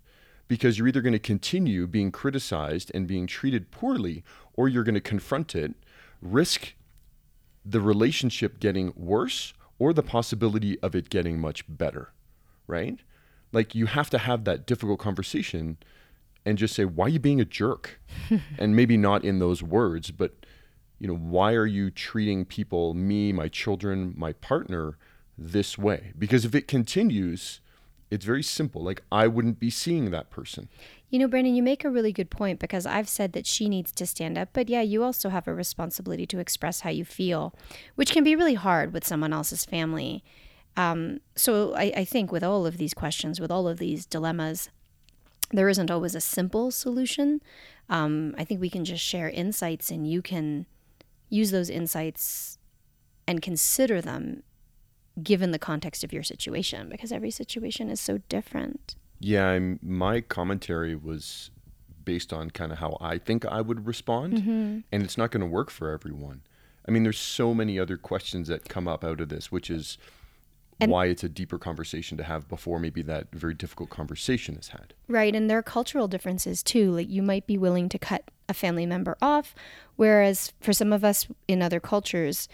Because 0.47 0.77
you're 0.77 0.87
either 0.87 1.01
going 1.01 1.13
to 1.13 1.19
continue 1.19 1.87
being 1.87 2.11
criticized 2.11 2.91
and 2.93 3.07
being 3.07 3.27
treated 3.27 3.71
poorly, 3.71 4.23
or 4.53 4.67
you're 4.67 4.83
going 4.83 4.95
to 4.95 5.01
confront 5.01 5.55
it, 5.55 5.73
risk 6.21 6.73
the 7.65 7.81
relationship 7.81 8.59
getting 8.59 8.93
worse 8.95 9.53
or 9.79 9.93
the 9.93 10.03
possibility 10.03 10.79
of 10.81 10.95
it 10.95 11.09
getting 11.09 11.39
much 11.39 11.63
better, 11.67 12.11
right? 12.67 12.99
Like 13.51 13.75
you 13.75 13.87
have 13.87 14.09
to 14.11 14.17
have 14.17 14.43
that 14.45 14.65
difficult 14.65 14.99
conversation 14.99 15.77
and 16.45 16.57
just 16.57 16.75
say, 16.75 16.85
why 16.85 17.05
are 17.05 17.09
you 17.09 17.19
being 17.19 17.41
a 17.41 17.45
jerk? 17.45 17.99
and 18.57 18.75
maybe 18.75 18.97
not 18.97 19.23
in 19.23 19.39
those 19.39 19.61
words, 19.61 20.11
but 20.11 20.33
you 20.99 21.07
know, 21.07 21.15
why 21.15 21.53
are 21.53 21.65
you 21.65 21.89
treating 21.89 22.45
people, 22.45 22.93
me, 22.93 23.33
my 23.33 23.47
children, 23.47 24.13
my 24.15 24.33
partner, 24.33 24.97
this 25.37 25.77
way? 25.77 26.13
Because 26.17 26.45
if 26.45 26.53
it 26.53 26.67
continues, 26.67 27.59
it's 28.11 28.25
very 28.25 28.43
simple. 28.43 28.83
Like 28.83 29.01
I 29.11 29.25
wouldn't 29.25 29.59
be 29.59 29.71
seeing 29.71 30.11
that 30.11 30.29
person. 30.29 30.69
You 31.09 31.17
know, 31.19 31.27
Brandon, 31.27 31.55
you 31.55 31.63
make 31.63 31.83
a 31.83 31.89
really 31.89 32.11
good 32.11 32.29
point 32.29 32.59
because 32.59 32.85
I've 32.85 33.09
said 33.09 33.33
that 33.33 33.47
she 33.47 33.67
needs 33.67 33.91
to 33.93 34.05
stand 34.05 34.37
up, 34.37 34.49
but 34.53 34.69
yeah, 34.69 34.81
you 34.81 35.03
also 35.03 35.29
have 35.29 35.47
a 35.47 35.53
responsibility 35.53 36.25
to 36.27 36.39
express 36.39 36.81
how 36.81 36.89
you 36.89 37.03
feel, 37.03 37.55
which 37.95 38.11
can 38.11 38.23
be 38.23 38.35
really 38.35 38.53
hard 38.53 38.93
with 38.93 39.05
someone 39.05 39.33
else's 39.33 39.65
family. 39.65 40.23
Um, 40.77 41.19
so 41.35 41.73
I, 41.73 41.91
I 41.97 42.05
think 42.05 42.31
with 42.31 42.43
all 42.43 42.65
of 42.65 42.77
these 42.77 42.93
questions, 42.93 43.41
with 43.41 43.51
all 43.51 43.67
of 43.67 43.77
these 43.77 44.05
dilemmas, 44.05 44.69
there 45.51 45.69
isn't 45.69 45.91
always 45.91 46.15
a 46.15 46.21
simple 46.21 46.71
solution. 46.71 47.41
Um, 47.89 48.35
I 48.37 48.43
think 48.43 48.61
we 48.61 48.69
can 48.69 48.85
just 48.85 49.03
share 49.03 49.29
insights 49.29 49.91
and 49.91 50.09
you 50.09 50.21
can 50.21 50.65
use 51.29 51.51
those 51.51 51.69
insights 51.69 52.57
and 53.27 53.41
consider 53.41 54.01
them 54.01 54.43
given 55.21 55.51
the 55.51 55.59
context 55.59 56.03
of 56.03 56.13
your 56.13 56.23
situation 56.23 56.89
because 56.89 57.11
every 57.11 57.31
situation 57.31 57.89
is 57.89 57.99
so 57.99 58.19
different. 58.29 58.95
Yeah, 59.19 59.49
I'm, 59.49 59.79
my 59.81 60.21
commentary 60.21 60.95
was 60.95 61.51
based 62.03 62.33
on 62.33 62.49
kind 62.49 62.71
of 62.71 62.79
how 62.79 62.97
I 62.99 63.17
think 63.17 63.45
I 63.45 63.61
would 63.61 63.85
respond, 63.85 64.33
mm-hmm. 64.33 64.79
and 64.91 65.03
it's 65.03 65.17
not 65.17 65.31
going 65.31 65.41
to 65.41 65.47
work 65.47 65.69
for 65.69 65.91
everyone. 65.91 66.41
I 66.87 66.91
mean, 66.91 67.03
there's 67.03 67.19
so 67.19 67.53
many 67.53 67.77
other 67.77 67.97
questions 67.97 68.47
that 68.47 68.67
come 68.67 68.87
up 68.87 69.03
out 69.03 69.21
of 69.21 69.29
this, 69.29 69.51
which 69.51 69.69
is 69.69 69.97
and 70.81 70.91
why 70.91 71.05
it's 71.05 71.23
a 71.23 71.29
deeper 71.29 71.57
conversation 71.57 72.17
to 72.17 72.23
have 72.23 72.49
before 72.49 72.79
maybe 72.79 73.01
that 73.03 73.27
very 73.33 73.53
difficult 73.53 73.89
conversation 73.89 74.55
is 74.55 74.69
had. 74.69 74.93
Right, 75.07 75.35
and 75.35 75.49
there 75.49 75.57
are 75.57 75.63
cultural 75.63 76.07
differences 76.07 76.63
too. 76.63 76.91
Like 76.91 77.09
you 77.09 77.21
might 77.21 77.47
be 77.47 77.57
willing 77.57 77.87
to 77.89 77.99
cut 77.99 78.29
a 78.49 78.53
family 78.53 78.85
member 78.85 79.17
off, 79.21 79.55
whereas 79.95 80.53
for 80.59 80.73
some 80.73 80.91
of 80.91 81.03
us 81.03 81.27
in 81.47 81.61
other 81.61 81.79
cultures, 81.79 82.49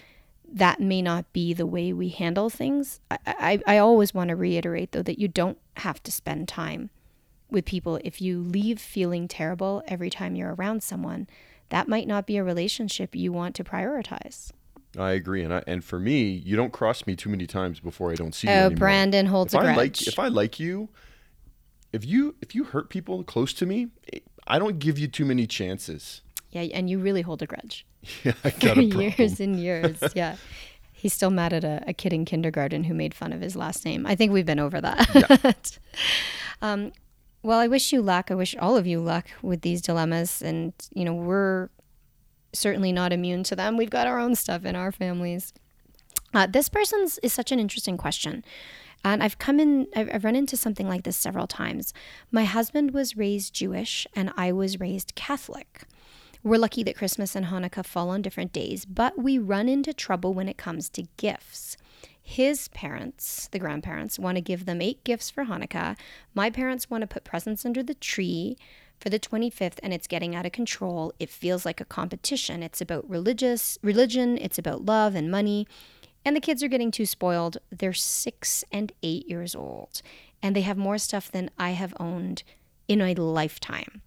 that 0.50 0.80
may 0.80 1.02
not 1.02 1.32
be 1.34 1.54
the 1.54 1.66
way 1.66 1.92
we 1.92 2.10
handle 2.10 2.50
things. 2.50 3.00
I, 3.12 3.18
I, 3.26 3.60
I 3.68 3.78
always 3.80 4.14
want 4.14 4.30
to 4.30 4.36
reiterate, 4.36 4.92
though, 4.92 5.02
that 5.02 5.20
you 5.20 5.28
don't 5.28 5.58
have 5.78 6.02
to 6.04 6.12
spend 6.12 6.48
time 6.48 6.90
with 7.50 7.66
people. 7.66 8.00
If 8.04 8.22
you 8.22 8.42
leave 8.42 8.80
feeling 8.80 9.28
terrible 9.28 9.84
every 9.88 10.10
time 10.10 10.36
you're 10.36 10.56
around 10.56 10.84
someone, 10.84 11.28
that 11.70 11.90
might 11.90 12.08
not 12.08 12.26
be 12.26 12.38
a 12.38 12.44
relationship 12.44 13.16
you 13.16 13.34
want 13.34 13.56
to 13.56 13.64
prioritize. 13.64 14.52
I 14.98 15.12
agree, 15.12 15.44
and 15.44 15.54
I, 15.54 15.64
and 15.68 15.84
for 15.84 16.00
me, 16.00 16.30
you 16.30 16.56
don't 16.56 16.74
cross 16.74 17.06
me 17.06 17.16
too 17.16 17.30
many 17.30 17.46
times 17.46 17.80
before 17.80 18.12
I 18.12 18.16
don't 18.16 18.34
see 18.34 18.48
you. 18.48 18.54
Oh. 18.54 18.70
Brandon 18.70 19.28
holds 19.28 19.54
if 19.54 19.60
a 19.60 19.64
I 19.64 19.74
grudge. 19.74 19.78
Like, 19.78 20.08
if 20.08 20.20
I 20.20 20.28
like 20.28 20.60
you, 20.60 20.90
if 21.94 22.06
you 22.06 22.36
if 22.42 22.56
you 22.56 22.66
hurt 22.66 22.90
people 22.90 23.24
close 23.24 23.54
to 23.54 23.66
me, 23.66 23.88
I 24.48 24.60
don't 24.60 24.80
give 24.80 24.98
you 24.98 25.08
too 25.08 25.26
many 25.26 25.48
chances. 25.48 26.22
Yeah, 26.52 26.62
and 26.62 26.90
you 26.90 27.00
really 27.00 27.22
hold 27.22 27.42
a 27.42 27.46
grudge. 27.46 27.86
Yeah, 28.24 28.34
I 28.44 28.50
got 28.60 28.78
a 28.78 28.84
years 28.84 29.40
and 29.40 29.60
years. 29.60 30.02
Yeah. 30.16 30.38
He's 30.94 31.14
still 31.14 31.30
mad 31.30 31.52
at 31.52 31.64
a, 31.64 31.84
a, 31.88 31.94
kid 31.94 32.14
in 32.14 32.26
kindergarten 32.26 32.86
who 32.86 32.94
made 32.94 33.14
fun 33.14 33.34
of 33.34 33.42
his 33.42 33.56
last 33.56 33.86
name. 33.86 34.08
I 34.08 34.16
think 34.16 34.32
we've 34.32 34.46
been 34.46 34.60
over 34.60 34.80
that. 34.82 35.10
Yeah. 35.14 35.52
um, 36.62 36.92
well, 37.44 37.60
I 37.60 37.68
wish 37.68 37.92
you 37.92 38.02
luck. 38.02 38.32
I 38.32 38.36
wish 38.36 38.56
all 38.56 38.78
of 38.78 38.88
you 38.88 39.00
luck 39.00 39.28
with 39.42 39.62
these 39.62 39.82
dilemmas. 39.82 40.42
And, 40.42 40.74
you 40.94 41.06
know, 41.06 41.14
we're 41.14 41.70
certainly 42.54 42.92
not 42.92 43.14
immune 43.14 43.44
to 43.44 43.56
them. 43.56 43.78
We've 43.78 43.90
got 43.90 44.08
our 44.08 44.20
own 44.20 44.36
stuff 44.36 44.66
in 44.66 44.76
our 44.76 44.92
families. 44.92 45.54
Uh, 46.34 46.48
this 46.48 46.70
person's 46.70 47.18
is 47.20 47.34
such 47.34 47.52
an 47.52 47.60
interesting 47.60 47.98
question. 47.98 48.44
And 49.04 49.24
I've 49.24 49.38
come 49.38 49.60
in, 49.60 49.88
I've, 49.96 50.10
I've 50.14 50.26
run 50.26 50.36
into 50.36 50.58
something 50.58 50.88
like 50.88 51.04
this 51.04 51.18
several 51.18 51.48
times. 51.48 51.94
My 52.32 52.44
husband 52.44 52.92
was 52.92 53.16
raised 53.16 53.54
Jewish 53.54 54.08
and 54.16 54.32
I 54.36 54.52
was 54.52 54.80
raised 54.80 55.16
Catholic. 55.16 55.84
We're 56.44 56.60
lucky 56.60 56.84
that 56.84 56.98
Christmas 56.98 57.36
and 57.36 57.48
Hanukkah 57.48 57.86
fall 57.86 58.10
on 58.10 58.22
different 58.22 58.54
days, 58.54 58.86
but 58.86 59.18
we 59.18 59.38
run 59.38 59.68
into 59.68 59.94
trouble 59.94 60.34
when 60.34 60.48
it 60.48 60.58
comes 60.58 60.90
to 60.90 61.08
gifts. 61.18 61.78
His 62.22 62.68
parents, 62.70 63.48
the 63.52 63.60
grandparents, 63.60 64.20
want 64.20 64.36
to 64.36 64.42
give 64.42 64.66
them 64.66 64.82
eight 64.82 65.04
gifts 65.04 65.30
for 65.30 65.46
Hanukkah. 65.46 65.98
My 66.34 66.50
parents 66.50 66.90
want 66.90 67.02
to 67.02 67.08
put 67.08 67.24
presents 67.24 67.66
under 67.66 67.82
the 67.82 67.94
tree 67.94 68.58
for 69.00 69.10
the 69.10 69.20
25th 69.20 69.80
and 69.84 69.94
it's 69.94 70.08
getting 70.08 70.36
out 70.36 70.46
of 70.46 70.52
control. 70.52 71.14
It 71.20 71.30
feels 71.30 71.66
like 71.66 71.80
a 71.80 71.86
competition. 71.86 72.64
It's 72.64 72.82
about 72.82 73.10
religious 73.10 73.78
religion, 73.82 74.38
it's 74.38 74.58
about 74.58 74.86
love 74.86 75.16
and 75.16 75.30
money. 75.32 75.68
And 76.26 76.36
the 76.36 76.42
kids 76.42 76.62
are 76.62 76.68
getting 76.68 76.92
too 76.92 77.06
spoiled. 77.06 77.58
They're 77.72 77.94
6 77.94 78.64
and 78.72 78.92
8 79.02 79.30
years 79.30 79.56
old 79.56 80.02
and 80.42 80.56
they 80.56 80.62
have 80.62 80.78
more 80.78 80.98
stuff 80.98 81.32
than 81.32 81.50
I 81.58 81.72
have 81.72 81.94
owned 82.00 82.44
in 82.88 83.02
a 83.02 83.14
lifetime. 83.16 84.02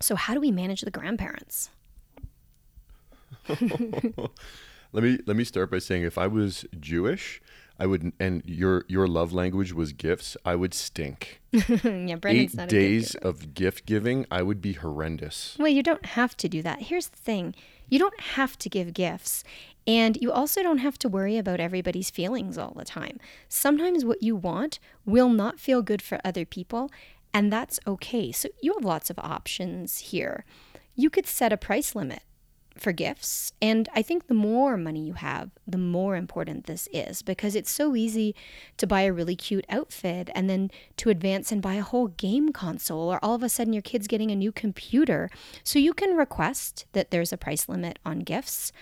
So, 0.00 0.14
how 0.16 0.34
do 0.34 0.40
we 0.40 0.50
manage 0.50 0.82
the 0.82 0.90
grandparents? 0.90 1.70
let 3.48 5.04
me 5.04 5.18
let 5.26 5.36
me 5.36 5.44
start 5.44 5.70
by 5.70 5.78
saying 5.78 6.02
if 6.02 6.18
I 6.18 6.26
was 6.26 6.64
Jewish, 6.78 7.40
I 7.78 7.86
would 7.86 8.12
and 8.20 8.42
your 8.46 8.84
your 8.88 9.06
love 9.08 9.32
language 9.32 9.72
was 9.72 9.92
gifts, 9.92 10.36
I 10.44 10.54
would 10.54 10.74
stink. 10.74 11.40
yeah, 11.52 12.16
Eight 12.26 12.56
days 12.68 13.14
of 13.16 13.54
gift 13.54 13.86
giving, 13.86 14.26
I 14.30 14.42
would 14.42 14.60
be 14.60 14.74
horrendous. 14.74 15.56
Well, 15.58 15.68
you 15.68 15.82
don't 15.82 16.06
have 16.06 16.36
to 16.38 16.48
do 16.48 16.62
that. 16.62 16.82
Here's 16.82 17.08
the 17.08 17.16
thing. 17.16 17.54
You 17.88 17.98
don't 17.98 18.18
have 18.20 18.56
to 18.58 18.68
give 18.68 18.94
gifts. 18.94 19.44
And 19.86 20.16
you 20.20 20.32
also 20.32 20.62
don't 20.62 20.78
have 20.78 20.98
to 21.00 21.08
worry 21.08 21.36
about 21.36 21.60
everybody's 21.60 22.08
feelings 22.10 22.56
all 22.56 22.72
the 22.74 22.84
time. 22.84 23.18
Sometimes 23.48 24.04
what 24.04 24.22
you 24.22 24.34
want 24.34 24.78
will 25.04 25.28
not 25.28 25.60
feel 25.60 25.82
good 25.82 26.00
for 26.00 26.18
other 26.24 26.46
people, 26.46 26.90
And 27.34 27.52
that's 27.52 27.80
okay. 27.86 28.30
So 28.30 28.48
you 28.62 28.72
have 28.74 28.84
lots 28.84 29.10
of 29.10 29.18
options 29.18 29.98
here. 29.98 30.44
You 30.94 31.10
could 31.10 31.26
set 31.26 31.52
a 31.52 31.56
price 31.56 31.94
limit 31.96 32.22
for 32.76 32.92
gifts. 32.92 33.52
And 33.62 33.88
I 33.94 34.02
think 34.02 34.26
the 34.26 34.34
more 34.34 34.76
money 34.76 35.06
you 35.06 35.14
have, 35.14 35.50
the 35.66 35.78
more 35.78 36.16
important 36.16 36.66
this 36.66 36.88
is 36.92 37.22
because 37.22 37.54
it's 37.54 37.70
so 37.70 37.94
easy 37.94 38.34
to 38.78 38.86
buy 38.86 39.02
a 39.02 39.12
really 39.12 39.36
cute 39.36 39.64
outfit 39.68 40.28
and 40.34 40.50
then 40.50 40.70
to 40.96 41.10
advance 41.10 41.52
and 41.52 41.62
buy 41.62 41.74
a 41.74 41.82
whole 41.82 42.08
game 42.08 42.52
console, 42.52 43.12
or 43.12 43.18
all 43.22 43.34
of 43.34 43.42
a 43.42 43.48
sudden 43.48 43.72
your 43.72 43.82
kid's 43.82 44.08
getting 44.08 44.30
a 44.30 44.36
new 44.36 44.52
computer. 44.52 45.30
So 45.62 45.78
you 45.78 45.94
can 45.94 46.16
request 46.16 46.86
that 46.92 47.10
there's 47.10 47.32
a 47.32 47.38
price 47.38 47.68
limit 47.68 47.98
on 48.04 48.20
gifts. 48.20 48.72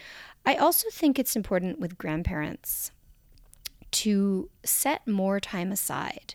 I 0.44 0.56
also 0.56 0.88
think 0.90 1.18
it's 1.18 1.36
important 1.36 1.78
with 1.78 1.98
grandparents 1.98 2.90
to 3.92 4.48
set 4.64 5.06
more 5.06 5.38
time 5.38 5.70
aside 5.70 6.34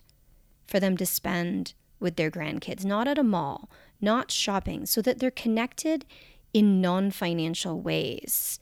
for 0.68 0.80
them 0.80 0.96
to 0.98 1.06
spend 1.06 1.74
with 2.00 2.16
their 2.16 2.30
grandkids, 2.30 2.86
not 2.86 3.08
at 3.08 3.18
a 3.18 3.24
mall, 3.24 3.70
not 4.00 4.30
shopping, 4.30 4.86
so 4.86 5.02
that 5.02 5.18
they're 5.18 5.32
connected 5.32 6.06
in 6.58 6.82
non 6.82 7.12
financial 7.12 7.80
ways. 7.80 8.60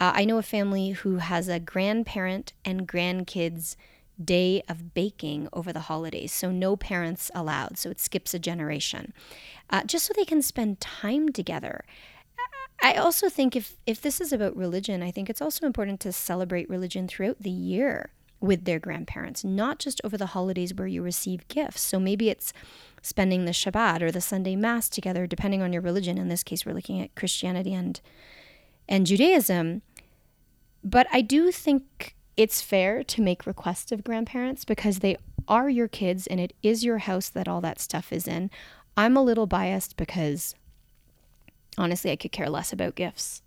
Uh, 0.00 0.10
I 0.16 0.24
know 0.24 0.36
a 0.36 0.42
family 0.42 0.90
who 0.90 1.18
has 1.18 1.46
a 1.46 1.60
grandparent 1.60 2.52
and 2.64 2.88
grandkids 2.88 3.76
day 4.22 4.64
of 4.68 4.94
baking 4.94 5.48
over 5.52 5.72
the 5.72 5.86
holidays, 5.86 6.32
so 6.32 6.50
no 6.50 6.74
parents 6.74 7.30
allowed, 7.36 7.78
so 7.78 7.88
it 7.88 8.00
skips 8.00 8.34
a 8.34 8.40
generation, 8.40 9.12
uh, 9.70 9.84
just 9.84 10.06
so 10.06 10.12
they 10.16 10.24
can 10.24 10.42
spend 10.42 10.80
time 10.80 11.28
together. 11.28 11.84
I 12.82 12.94
also 12.94 13.28
think 13.28 13.54
if 13.54 13.76
if 13.86 14.00
this 14.00 14.20
is 14.20 14.32
about 14.32 14.56
religion, 14.56 15.00
I 15.00 15.12
think 15.12 15.30
it's 15.30 15.40
also 15.40 15.66
important 15.66 16.00
to 16.00 16.12
celebrate 16.12 16.68
religion 16.68 17.06
throughout 17.06 17.40
the 17.40 17.50
year 17.50 18.10
with 18.40 18.64
their 18.64 18.78
grandparents, 18.78 19.44
not 19.44 19.78
just 19.78 20.00
over 20.04 20.16
the 20.16 20.26
holidays 20.26 20.74
where 20.74 20.86
you 20.86 21.02
receive 21.02 21.48
gifts. 21.48 21.80
So 21.80 21.98
maybe 21.98 22.28
it's 22.28 22.52
spending 23.02 23.44
the 23.44 23.52
Shabbat 23.52 24.02
or 24.02 24.10
the 24.10 24.20
Sunday 24.20 24.56
Mass 24.56 24.88
together, 24.88 25.26
depending 25.26 25.62
on 25.62 25.72
your 25.72 25.82
religion. 25.82 26.18
In 26.18 26.28
this 26.28 26.42
case, 26.42 26.66
we're 26.66 26.74
looking 26.74 27.00
at 27.00 27.14
Christianity 27.14 27.74
and 27.74 28.00
and 28.88 29.06
Judaism. 29.06 29.82
But 30.84 31.08
I 31.12 31.20
do 31.20 31.50
think 31.50 32.14
it's 32.36 32.60
fair 32.60 33.02
to 33.02 33.22
make 33.22 33.46
requests 33.46 33.90
of 33.90 34.04
grandparents 34.04 34.64
because 34.64 35.00
they 35.00 35.16
are 35.48 35.68
your 35.68 35.88
kids 35.88 36.26
and 36.26 36.38
it 36.38 36.52
is 36.62 36.84
your 36.84 36.98
house 36.98 37.28
that 37.30 37.48
all 37.48 37.60
that 37.62 37.80
stuff 37.80 38.12
is 38.12 38.28
in. 38.28 38.50
I'm 38.96 39.16
a 39.16 39.22
little 39.22 39.46
biased 39.46 39.96
because 39.96 40.54
honestly, 41.78 42.10
I 42.10 42.16
could 42.16 42.32
care 42.32 42.48
less 42.48 42.72
about 42.72 42.94
gifts. 42.94 43.42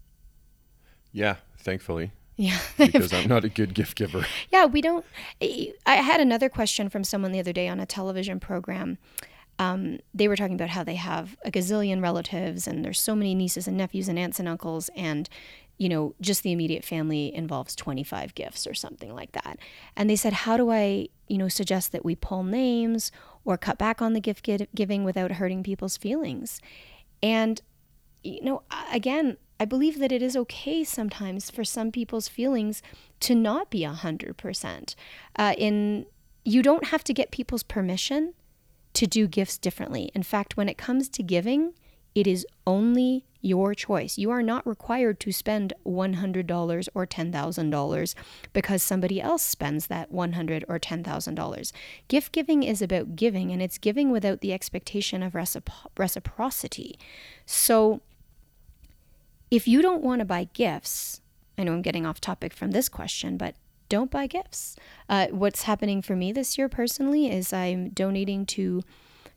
Yeah, 1.12 1.38
thankfully. 1.58 2.12
Yeah. 2.39 2.58
because 2.78 3.12
I'm 3.12 3.28
not 3.28 3.43
a 3.43 3.49
good 3.49 3.73
gift 3.73 3.97
giver. 3.97 4.25
Yeah, 4.49 4.65
we 4.65 4.82
don't. 4.82 5.06
I 5.41 5.95
had 5.95 6.21
another 6.21 6.47
question 6.47 6.89
from 6.89 7.04
someone 7.04 7.34
the 7.34 7.39
other 7.39 7.52
day 7.52 7.67
on 7.67 7.82
a 7.82 7.86
television 7.86 8.39
program. 8.39 8.97
Um, 9.60 9.99
they 10.13 10.30
were 10.30 10.38
talking 10.38 10.56
about 10.56 10.69
how 10.69 10.86
they 10.86 10.95
have 10.95 11.36
a 11.43 11.52
gazillion 11.52 12.02
relatives 12.02 12.65
and 12.65 12.84
there's 12.84 12.99
so 12.99 13.13
many 13.13 13.36
nieces 13.36 13.67
and 13.67 13.75
nephews 13.75 14.08
and 14.08 14.17
aunts 14.17 14.39
and 14.39 14.47
uncles 14.47 14.89
and 14.95 15.28
you 15.78 15.89
know 15.89 16.15
just 16.21 16.43
the 16.43 16.54
immediate 16.54 16.86
family 16.86 17.36
involves 17.36 17.75
25 17.75 18.34
gifts 18.36 18.65
or 18.65 18.73
something 18.73 19.13
like 19.13 19.34
that 19.34 19.60
and 19.97 20.10
they 20.10 20.15
said 20.15 20.32
how 20.32 20.56
do 20.56 20.71
i 20.71 21.10
you 21.28 21.38
know 21.38 21.49
suggest 21.49 21.91
that 21.91 22.06
we 22.06 22.15
pull 22.15 22.43
names 22.43 23.12
or 23.43 23.58
cut 23.58 23.78
back 23.78 24.02
on 24.02 24.13
the 24.13 24.21
gift 24.21 24.47
giving 24.73 25.04
without 25.04 25.34
hurting 25.34 25.62
people's 25.62 25.97
feelings 25.97 26.62
and 27.21 27.62
you 28.23 28.41
know 28.41 28.63
again 28.93 29.36
I 29.59 29.65
believe 29.65 29.99
that 29.99 30.11
it 30.11 30.21
is 30.21 30.37
okay 30.37 30.83
sometimes 30.83 31.49
for 31.49 31.63
some 31.63 31.91
people's 31.91 32.27
feelings 32.27 32.81
to 33.21 33.35
not 33.35 33.69
be 33.69 33.81
100%. 33.81 34.95
Uh, 35.35 35.53
in 35.57 36.05
you 36.45 36.63
don't 36.63 36.85
have 36.85 37.03
to 37.03 37.13
get 37.13 37.31
people's 37.31 37.63
permission 37.63 38.33
to 38.93 39.05
do 39.05 39.27
gifts 39.27 39.57
differently. 39.57 40.09
In 40.15 40.23
fact, 40.23 40.57
when 40.57 40.69
it 40.69 40.77
comes 40.77 41.09
to 41.09 41.21
giving, 41.21 41.73
it 42.15 42.25
is 42.25 42.45
only 42.65 43.25
your 43.41 43.73
choice. 43.73 44.17
You 44.17 44.31
are 44.31 44.41
not 44.41 44.65
required 44.67 45.19
to 45.21 45.31
spend 45.31 45.73
$100 45.85 46.89
or 46.93 47.05
$10,000 47.05 48.15
because 48.51 48.83
somebody 48.83 49.21
else 49.21 49.43
spends 49.43 49.87
that 49.87 50.11
100 50.11 50.65
or 50.67 50.79
$10,000. 50.79 51.71
Gift 52.07 52.31
giving 52.31 52.63
is 52.63 52.81
about 52.81 53.15
giving, 53.15 53.51
and 53.51 53.61
it's 53.61 53.77
giving 53.77 54.09
without 54.11 54.41
the 54.41 54.51
expectation 54.51 55.23
of 55.23 55.33
recipro- 55.33 55.87
reciprocity. 55.97 56.99
So, 57.45 58.01
if 59.51 59.67
you 59.67 59.81
don't 59.81 60.03
want 60.03 60.19
to 60.19 60.25
buy 60.25 60.49
gifts, 60.53 61.21
I 61.57 61.63
know 61.63 61.73
I'm 61.73 61.81
getting 61.81 62.05
off 62.05 62.21
topic 62.21 62.53
from 62.53 62.71
this 62.71 62.89
question, 62.89 63.38
but 63.38 63.55
don't 63.89 64.12
buy 64.12 64.27
gifts. 64.27 64.75
Uh, 65.09 65.27
what's 65.31 65.63
happening 65.63 66.01
for 66.01 66.15
me 66.15 66.31
this 66.31 66.57
year 66.57 66.69
personally 66.69 67.31
is 67.31 67.51
I'm 67.51 67.89
donating 67.89 68.45
to 68.47 68.83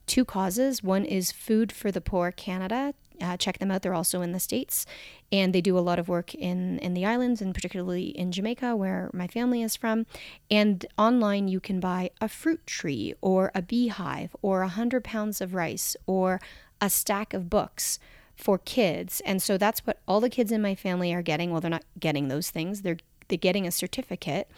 two 0.06 0.24
causes. 0.24 0.82
One 0.82 1.04
is 1.04 1.32
Food 1.32 1.72
for 1.72 1.90
the 1.90 2.00
Poor 2.00 2.30
Canada. 2.30 2.94
Uh, 3.20 3.36
check 3.36 3.58
them 3.58 3.70
out. 3.70 3.82
They're 3.82 3.94
also 3.94 4.20
in 4.20 4.32
the 4.32 4.40
States. 4.40 4.84
And 5.30 5.54
they 5.54 5.60
do 5.60 5.78
a 5.78 5.80
lot 5.80 5.98
of 5.98 6.08
work 6.08 6.34
in, 6.34 6.78
in 6.80 6.92
the 6.92 7.06
islands 7.06 7.40
and 7.40 7.54
particularly 7.54 8.06
in 8.06 8.32
Jamaica, 8.32 8.76
where 8.76 9.10
my 9.12 9.26
family 9.26 9.62
is 9.62 9.76
from. 9.76 10.06
And 10.50 10.84
online, 10.98 11.48
you 11.48 11.60
can 11.60 11.80
buy 11.80 12.10
a 12.20 12.28
fruit 12.28 12.66
tree 12.66 13.14
or 13.20 13.50
a 13.54 13.62
beehive 13.62 14.36
or 14.42 14.60
a 14.60 14.66
100 14.66 15.04
pounds 15.04 15.40
of 15.40 15.54
rice 15.54 15.96
or 16.06 16.40
a 16.80 16.90
stack 16.90 17.32
of 17.32 17.48
books 17.48 17.98
for 18.36 18.58
kids. 18.58 19.20
And 19.24 19.42
so 19.42 19.56
that's 19.58 19.86
what 19.86 20.00
all 20.06 20.20
the 20.20 20.30
kids 20.30 20.52
in 20.52 20.62
my 20.62 20.74
family 20.74 21.12
are 21.12 21.22
getting. 21.22 21.50
Well, 21.50 21.60
they're 21.60 21.70
not 21.70 21.84
getting 21.98 22.28
those 22.28 22.50
things. 22.50 22.82
They're 22.82 22.98
they're 23.28 23.38
getting 23.38 23.66
a 23.66 23.70
certificate 23.70 24.48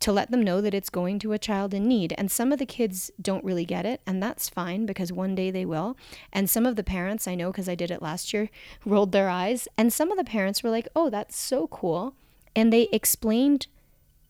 to 0.00 0.12
let 0.12 0.30
them 0.30 0.42
know 0.42 0.60
that 0.60 0.74
it's 0.74 0.90
going 0.90 1.18
to 1.20 1.32
a 1.32 1.38
child 1.38 1.74
in 1.74 1.86
need. 1.88 2.14
And 2.16 2.30
some 2.30 2.52
of 2.52 2.58
the 2.58 2.66
kids 2.66 3.10
don't 3.20 3.44
really 3.44 3.64
get 3.64 3.84
it, 3.84 4.00
and 4.06 4.22
that's 4.22 4.48
fine 4.48 4.86
because 4.86 5.12
one 5.12 5.34
day 5.34 5.50
they 5.50 5.64
will. 5.64 5.96
And 6.32 6.48
some 6.48 6.66
of 6.66 6.76
the 6.76 6.84
parents, 6.84 7.26
I 7.26 7.34
know 7.34 7.50
because 7.50 7.68
I 7.68 7.74
did 7.74 7.90
it 7.90 8.02
last 8.02 8.32
year, 8.32 8.48
rolled 8.84 9.12
their 9.12 9.28
eyes. 9.28 9.66
And 9.76 9.92
some 9.92 10.10
of 10.10 10.18
the 10.18 10.24
parents 10.24 10.62
were 10.62 10.70
like, 10.70 10.88
oh, 10.94 11.10
that's 11.10 11.36
so 11.36 11.66
cool. 11.68 12.14
And 12.54 12.72
they 12.72 12.88
explained 12.92 13.66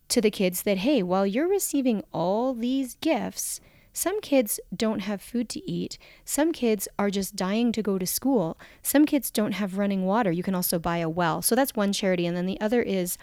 to 0.09 0.21
the 0.21 0.31
kids 0.31 0.63
that, 0.63 0.79
hey, 0.79 1.03
while 1.03 1.27
you're 1.27 1.49
receiving 1.49 2.03
all 2.13 2.55
these 2.55 2.95
gifts, 2.97 3.61
some 3.99 4.21
kids 4.21 4.61
don't 4.75 5.01
have 5.01 5.21
food 5.21 5.49
to 5.51 5.71
eat. 5.71 5.99
Some 6.25 6.53
kids 6.53 6.87
are 6.99 7.11
just 7.11 7.35
dying 7.35 7.73
to 7.73 7.83
go 7.83 7.99
to 7.99 8.07
school. 8.07 8.57
Some 8.81 9.05
kids 9.05 9.31
don't 9.31 9.53
have 9.53 9.77
running 9.77 10.07
water. 10.07 10.31
You 10.31 10.45
can 10.45 10.55
also 10.55 10.79
buy 10.79 10.99
a 10.99 11.09
well. 11.09 11.43
So 11.43 11.57
that's 11.57 11.75
one 11.75 11.93
charity. 11.93 12.25
And 12.25 12.37
then 12.37 12.47
the 12.47 12.61
other 12.61 12.81
is 12.81 13.19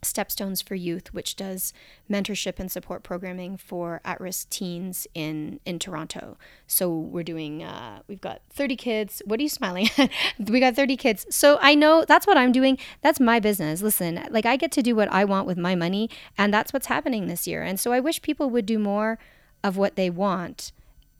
Stepstones 0.00 0.62
for 0.62 0.76
Youth, 0.76 1.12
which 1.12 1.34
does 1.34 1.72
mentorship 2.08 2.60
and 2.60 2.70
support 2.70 3.02
programming 3.02 3.56
for 3.56 4.00
at-risk 4.04 4.48
teens 4.50 5.08
in 5.14 5.58
in 5.64 5.80
Toronto. 5.80 6.38
So 6.68 6.96
we're 6.96 7.24
doing. 7.24 7.64
Uh, 7.64 8.02
we've 8.06 8.20
got 8.20 8.42
30 8.50 8.76
kids. 8.76 9.22
What 9.24 9.40
are 9.40 9.42
you 9.42 9.48
smiling 9.48 9.88
at? 9.98 10.10
we 10.38 10.60
got 10.60 10.76
30 10.76 10.96
kids. 10.96 11.26
So 11.30 11.58
I 11.60 11.74
know 11.74 12.04
that's 12.06 12.28
what 12.28 12.36
I'm 12.36 12.52
doing. 12.52 12.78
That's 13.02 13.18
my 13.18 13.40
business. 13.40 13.82
Listen, 13.82 14.24
like 14.30 14.46
I 14.46 14.56
get 14.56 14.70
to 14.72 14.82
do 14.82 14.94
what 14.94 15.12
I 15.12 15.24
want 15.24 15.48
with 15.48 15.58
my 15.58 15.74
money, 15.74 16.08
and 16.36 16.54
that's 16.54 16.72
what's 16.72 16.86
happening 16.86 17.26
this 17.26 17.48
year. 17.48 17.62
And 17.64 17.80
so 17.80 17.90
I 17.90 17.98
wish 17.98 18.22
people 18.22 18.50
would 18.50 18.66
do 18.66 18.78
more 18.78 19.18
of 19.62 19.76
what 19.76 19.96
they 19.96 20.10
want 20.10 20.72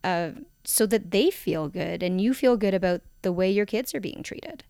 uh, 0.05 0.31
so 0.65 0.87
that 0.87 1.11
they 1.11 1.31
feel 1.31 1.69
good 1.69 2.03
and 2.03 2.21
you 2.21 2.35
feel 2.35 2.57
good 2.57 2.75
about 2.75 3.01
the 3.23 3.33
way 3.33 3.51
your 3.51 3.67
kids 3.67 3.95
are 3.95 4.01
being 4.01 4.23
treated. 4.23 4.65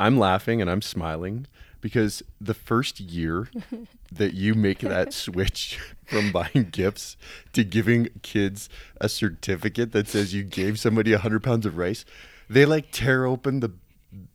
I'm 0.00 0.18
laughing 0.18 0.60
and 0.60 0.70
I'm 0.70 0.82
smiling 0.82 1.46
because 1.80 2.22
the 2.40 2.54
first 2.54 2.98
year 2.98 3.48
that 4.12 4.34
you 4.34 4.54
make 4.54 4.78
that 4.78 5.12
switch 5.12 5.78
from 6.06 6.32
buying 6.32 6.70
gifts 6.70 7.16
to 7.52 7.62
giving 7.62 8.08
kids 8.22 8.68
a 9.00 9.08
certificate 9.08 9.92
that 9.92 10.08
says 10.08 10.32
you 10.32 10.42
gave 10.42 10.78
somebody 10.78 11.12
a 11.12 11.18
hundred 11.18 11.42
pounds 11.42 11.66
of 11.66 11.76
rice, 11.76 12.04
they 12.48 12.64
like 12.64 12.90
tear 12.90 13.26
open 13.26 13.60
the 13.60 13.72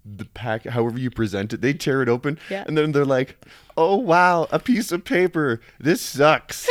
the 0.04 0.26
pack 0.26 0.66
however 0.66 1.00
you 1.00 1.10
present 1.10 1.54
it 1.54 1.62
they 1.62 1.74
tear 1.74 2.02
it 2.02 2.10
open 2.10 2.38
yeah. 2.50 2.64
and 2.68 2.78
then 2.78 2.92
they're 2.92 3.06
like 3.06 3.38
oh 3.80 3.96
wow 3.96 4.46
a 4.52 4.60
piece 4.60 4.92
of 4.92 5.06
paper. 5.06 5.62
This 5.80 6.02
sucks. 6.02 6.70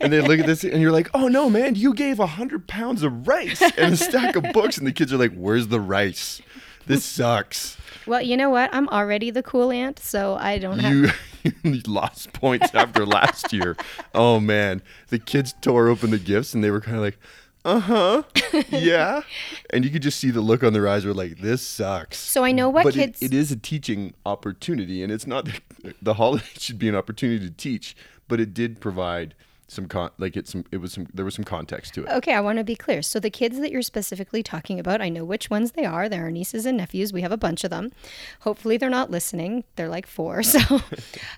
And 0.00 0.10
they 0.12 0.22
look 0.22 0.40
at 0.40 0.46
this 0.46 0.64
and 0.64 0.80
you're 0.80 0.90
like 0.90 1.10
oh 1.12 1.28
no 1.28 1.50
man 1.50 1.74
you 1.74 1.92
gave 1.92 2.18
a 2.18 2.26
hundred 2.26 2.66
pounds 2.66 3.02
of 3.02 3.28
rice 3.28 3.60
and 3.60 3.92
a 3.94 3.96
stack 3.96 4.36
of 4.36 4.44
books. 4.54 4.78
And 4.78 4.86
the 4.86 4.92
kids 4.92 5.12
are 5.12 5.18
like 5.18 5.34
where's 5.34 5.68
the 5.68 5.80
rice? 5.80 6.40
This 6.86 7.04
sucks. 7.04 7.76
Well 8.06 8.22
you 8.22 8.36
know 8.38 8.48
what? 8.48 8.70
I'm 8.72 8.88
already 8.88 9.30
the 9.30 9.42
cool 9.42 9.70
aunt 9.70 9.98
so 9.98 10.36
i 10.36 10.58
don't 10.58 10.78
have 10.78 10.92
you, 10.92 11.52
you 11.62 11.82
lost 11.86 12.32
points 12.32 12.74
after 12.74 13.04
last 13.04 13.52
year. 13.52 13.76
Oh 14.14 14.40
man. 14.40 14.82
The 15.08 15.18
kids 15.18 15.54
tore 15.60 15.88
open 15.88 16.10
the 16.10 16.18
gifts 16.18 16.54
and 16.54 16.64
they 16.64 16.70
were 16.70 16.80
kind 16.80 16.96
of 16.96 17.02
like 17.02 17.18
uh 17.64 17.78
huh, 17.80 18.22
yeah. 18.70 19.22
and 19.70 19.84
you 19.84 19.90
could 19.90 20.02
just 20.02 20.18
see 20.18 20.30
the 20.30 20.40
look 20.40 20.64
on 20.64 20.72
their 20.72 20.88
eyes. 20.88 21.04
Were 21.04 21.12
like, 21.12 21.38
this 21.38 21.60
sucks. 21.60 22.18
So 22.18 22.42
I 22.42 22.52
know 22.52 22.68
what 22.70 22.84
but 22.84 22.94
kids. 22.94 23.20
It, 23.20 23.32
it 23.32 23.36
is 23.36 23.52
a 23.52 23.56
teaching 23.56 24.14
opportunity, 24.24 25.02
and 25.02 25.12
it's 25.12 25.26
not 25.26 25.48
the 26.02 26.14
holiday 26.14 26.44
should 26.58 26.78
be 26.78 26.88
an 26.88 26.94
opportunity 26.94 27.46
to 27.46 27.54
teach, 27.54 27.94
but 28.28 28.40
it 28.40 28.54
did 28.54 28.80
provide 28.80 29.34
some 29.68 29.86
con 29.86 30.10
like 30.18 30.36
it's 30.36 30.50
some 30.50 30.64
it 30.72 30.78
was 30.78 30.92
some 30.94 31.06
there 31.12 31.24
was 31.24 31.34
some 31.34 31.44
context 31.44 31.94
to 31.94 32.04
it. 32.04 32.10
Okay, 32.10 32.32
I 32.32 32.40
want 32.40 32.58
to 32.58 32.64
be 32.64 32.74
clear. 32.76 33.02
So 33.02 33.20
the 33.20 33.30
kids 33.30 33.58
that 33.60 33.70
you're 33.70 33.82
specifically 33.82 34.42
talking 34.42 34.80
about, 34.80 35.02
I 35.02 35.10
know 35.10 35.24
which 35.24 35.50
ones 35.50 35.72
they 35.72 35.84
are. 35.84 36.08
They're 36.08 36.24
our 36.24 36.30
nieces 36.30 36.64
and 36.64 36.78
nephews. 36.78 37.12
We 37.12 37.20
have 37.20 37.32
a 37.32 37.36
bunch 37.36 37.62
of 37.62 37.70
them. 37.70 37.92
Hopefully 38.40 38.78
they're 38.78 38.88
not 38.88 39.10
listening. 39.10 39.64
They're 39.76 39.88
like 39.88 40.06
four. 40.06 40.42
So 40.42 40.80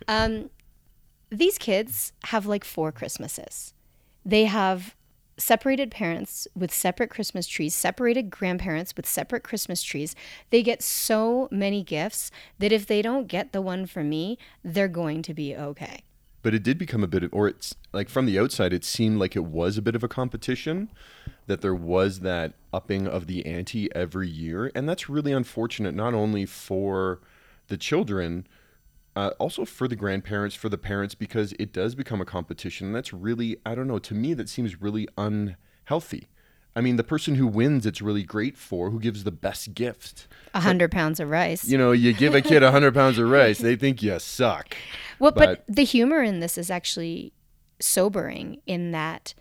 um, 0.09 0.51
these 1.31 1.59
kids 1.59 2.13
have 2.27 2.47
like 2.47 2.65
four 2.65 2.93
Christmases. 2.93 3.75
They 4.25 4.45
have 4.45 4.95
separated 5.43 5.91
parents 5.91 6.47
with 6.55 6.73
separate 6.73 7.11
Christmas 7.11 7.47
trees, 7.47 7.75
separated 7.75 8.31
grandparents 8.31 8.95
with 8.97 9.07
separate 9.07 9.43
Christmas 9.43 9.83
trees. 9.83 10.15
They 10.51 10.63
get 10.63 10.83
so 10.83 11.49
many 11.51 11.83
gifts 11.83 12.31
that 12.59 12.73
if 12.73 12.87
they 12.87 13.03
don't 13.03 13.27
get 13.27 13.53
the 13.53 13.61
one 13.61 13.87
for 13.87 14.05
me, 14.05 14.39
they're 14.65 14.89
going 14.89 15.23
to 15.23 15.35
be 15.35 15.57
okay. 15.57 16.03
But 16.43 16.55
it 16.55 16.63
did 16.63 16.79
become 16.79 17.05
a 17.05 17.09
bit 17.09 17.23
of, 17.23 17.33
or 17.33 17.49
it's 17.49 17.75
like 17.93 18.09
from 18.09 18.27
the 18.27 18.39
outside, 18.39 18.73
it 18.73 18.85
seemed 18.85 19.19
like 19.19 19.37
it 19.37 19.45
was 19.45 19.77
a 19.77 19.83
bit 19.83 19.95
of 19.95 20.03
a 20.03 20.09
competition, 20.09 20.91
that 21.47 21.61
there 21.61 21.75
was 21.75 22.21
that 22.21 22.55
upping 22.73 23.07
of 23.07 23.27
the 23.27 23.45
ante 23.45 23.93
every 23.95 24.29
year. 24.29 24.71
And 24.75 24.89
that's 24.89 25.09
really 25.09 25.33
unfortunate, 25.33 25.95
not 25.95 26.15
only 26.15 26.47
for 26.47 27.21
the 27.69 27.77
children, 27.77 28.47
uh, 29.14 29.31
also 29.38 29.64
for 29.64 29.88
the 29.88 29.96
grandparents, 29.96 30.55
for 30.55 30.68
the 30.68 30.79
parents, 30.79 31.14
because 31.14 31.53
it 31.59 31.72
does 31.72 31.94
become 31.94 32.20
a 32.20 32.25
competition. 32.25 32.88
And 32.88 32.96
that's 32.96 33.12
really, 33.12 33.57
I 33.66 33.75
don't 33.75 33.88
know, 33.88 33.98
to 33.98 34.14
me, 34.14 34.35
that 34.35 34.48
seems 34.48 34.81
really 34.81 35.09
unhealthy. 35.18 36.29
I 36.75 36.81
mean, 36.81 36.96
the 36.96 37.05
person 37.05 37.35
who 37.35 37.46
wins, 37.46 37.85
it's 37.85 38.01
really 38.01 38.22
great 38.22 38.57
for, 38.57 38.90
who 38.90 38.98
gives 38.98 39.25
the 39.25 39.31
best 39.31 39.75
gift. 39.75 40.27
A 40.55 40.61
hundred 40.61 40.90
pounds 40.90 41.20
of 41.20 41.29
rice. 41.29 41.68
You 41.68 41.77
know, 41.77 41.92
you 41.92 42.14
give 42.14 42.35
a 42.35 42.40
kid 42.40 42.62
a 42.62 42.70
hundred 42.70 42.94
pounds 42.94 43.18
of 43.18 43.29
rice, 43.29 43.59
they 43.59 43.77
think 43.77 44.03
you 44.03 44.18
suck. 44.18 44.75
Well, 45.18 45.33
but, 45.33 45.66
but 45.66 45.77
the 45.77 45.85
humor 45.85 46.22
in 46.22 46.40
this 46.40 46.57
is 46.57 46.70
actually 46.70 47.35
sobering 47.79 48.62
in 48.66 48.92
that 48.92 49.35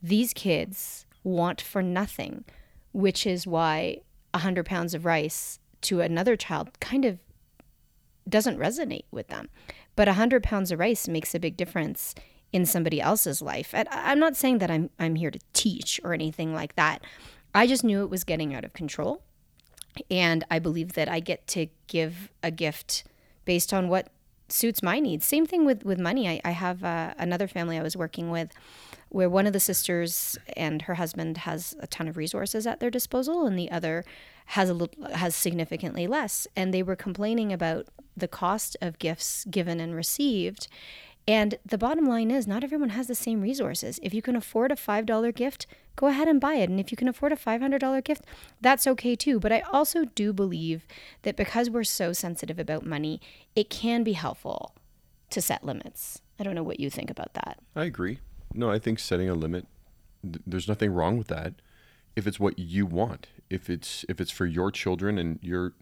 these 0.00 0.32
kids 0.32 1.06
want 1.24 1.60
for 1.60 1.82
nothing, 1.82 2.44
which 2.92 3.26
is 3.26 3.48
why 3.48 3.98
a 4.32 4.38
hundred 4.38 4.66
pounds 4.66 4.94
of 4.94 5.04
rice 5.04 5.58
to 5.80 6.00
another 6.00 6.36
child 6.36 6.78
kind 6.78 7.04
of 7.04 7.18
doesn't 8.28 8.58
resonate 8.58 9.04
with 9.10 9.28
them. 9.28 9.48
But 9.94 10.08
a 10.08 10.14
hundred 10.14 10.42
pounds 10.42 10.72
of 10.72 10.78
rice 10.78 11.08
makes 11.08 11.34
a 11.34 11.40
big 11.40 11.56
difference 11.56 12.14
in 12.52 12.66
somebody 12.66 13.00
else's 13.00 13.42
life. 13.42 13.70
And 13.72 13.88
I'm 13.90 14.18
not 14.18 14.36
saying 14.36 14.58
that 14.58 14.70
I'm 14.70 14.90
I'm 14.98 15.14
here 15.14 15.30
to 15.30 15.38
teach 15.52 16.00
or 16.04 16.12
anything 16.12 16.54
like 16.54 16.74
that. 16.76 17.02
I 17.54 17.66
just 17.66 17.84
knew 17.84 18.02
it 18.02 18.10
was 18.10 18.24
getting 18.24 18.54
out 18.54 18.64
of 18.64 18.72
control. 18.72 19.22
And 20.10 20.44
I 20.50 20.58
believe 20.58 20.92
that 20.92 21.08
I 21.08 21.20
get 21.20 21.46
to 21.48 21.68
give 21.86 22.30
a 22.42 22.50
gift 22.50 23.04
based 23.44 23.72
on 23.72 23.88
what 23.88 24.08
suits 24.48 24.82
my 24.82 25.00
needs. 25.00 25.26
Same 25.26 25.46
thing 25.46 25.64
with 25.64 25.84
with 25.84 25.98
money. 25.98 26.28
I, 26.28 26.40
I 26.44 26.50
have 26.50 26.84
uh, 26.84 27.14
another 27.18 27.48
family 27.48 27.78
I 27.78 27.82
was 27.82 27.96
working 27.96 28.30
with 28.30 28.50
where 29.08 29.30
one 29.30 29.46
of 29.46 29.52
the 29.52 29.60
sisters 29.60 30.36
and 30.56 30.82
her 30.82 30.94
husband 30.94 31.38
has 31.38 31.74
a 31.80 31.86
ton 31.86 32.08
of 32.08 32.16
resources 32.16 32.66
at 32.66 32.80
their 32.80 32.90
disposal 32.90 33.46
and 33.46 33.58
the 33.58 33.70
other 33.70 34.04
has 34.46 34.70
a 34.70 34.74
little, 34.74 35.10
has 35.12 35.34
significantly 35.34 36.06
less 36.06 36.46
and 36.56 36.72
they 36.72 36.82
were 36.82 36.96
complaining 36.96 37.52
about 37.52 37.86
the 38.16 38.28
cost 38.28 38.76
of 38.80 38.98
gifts 38.98 39.44
given 39.50 39.80
and 39.80 39.94
received 39.94 40.68
and 41.28 41.58
the 41.64 41.78
bottom 41.78 42.04
line 42.04 42.30
is, 42.30 42.46
not 42.46 42.62
everyone 42.62 42.90
has 42.90 43.08
the 43.08 43.14
same 43.14 43.40
resources. 43.40 43.98
If 44.02 44.14
you 44.14 44.22
can 44.22 44.36
afford 44.36 44.70
a 44.70 44.76
$5 44.76 45.34
gift, 45.34 45.66
go 45.96 46.06
ahead 46.06 46.28
and 46.28 46.40
buy 46.40 46.54
it. 46.54 46.70
And 46.70 46.78
if 46.78 46.92
you 46.92 46.96
can 46.96 47.08
afford 47.08 47.32
a 47.32 47.36
$500 47.36 48.04
gift, 48.04 48.22
that's 48.60 48.86
okay 48.86 49.16
too. 49.16 49.40
But 49.40 49.52
I 49.52 49.60
also 49.72 50.04
do 50.04 50.32
believe 50.32 50.86
that 51.22 51.36
because 51.36 51.68
we're 51.68 51.84
so 51.84 52.12
sensitive 52.12 52.60
about 52.60 52.86
money, 52.86 53.20
it 53.56 53.70
can 53.70 54.04
be 54.04 54.12
helpful 54.12 54.76
to 55.30 55.40
set 55.40 55.64
limits. 55.64 56.22
I 56.38 56.44
don't 56.44 56.54
know 56.54 56.62
what 56.62 56.78
you 56.78 56.90
think 56.90 57.10
about 57.10 57.34
that. 57.34 57.58
I 57.74 57.84
agree. 57.84 58.20
No, 58.54 58.70
I 58.70 58.78
think 58.78 59.00
setting 59.00 59.28
a 59.28 59.34
limit, 59.34 59.66
th- 60.22 60.42
there's 60.46 60.68
nothing 60.68 60.92
wrong 60.92 61.18
with 61.18 61.26
that. 61.28 61.54
If 62.14 62.26
it's 62.28 62.38
what 62.38 62.58
you 62.58 62.86
want, 62.86 63.26
if 63.50 63.70
it's 63.70 64.04
if 64.08 64.20
it's 64.20 64.30
for 64.30 64.46
your 64.46 64.70
children 64.70 65.18
and 65.18 65.38
you're 65.42 65.72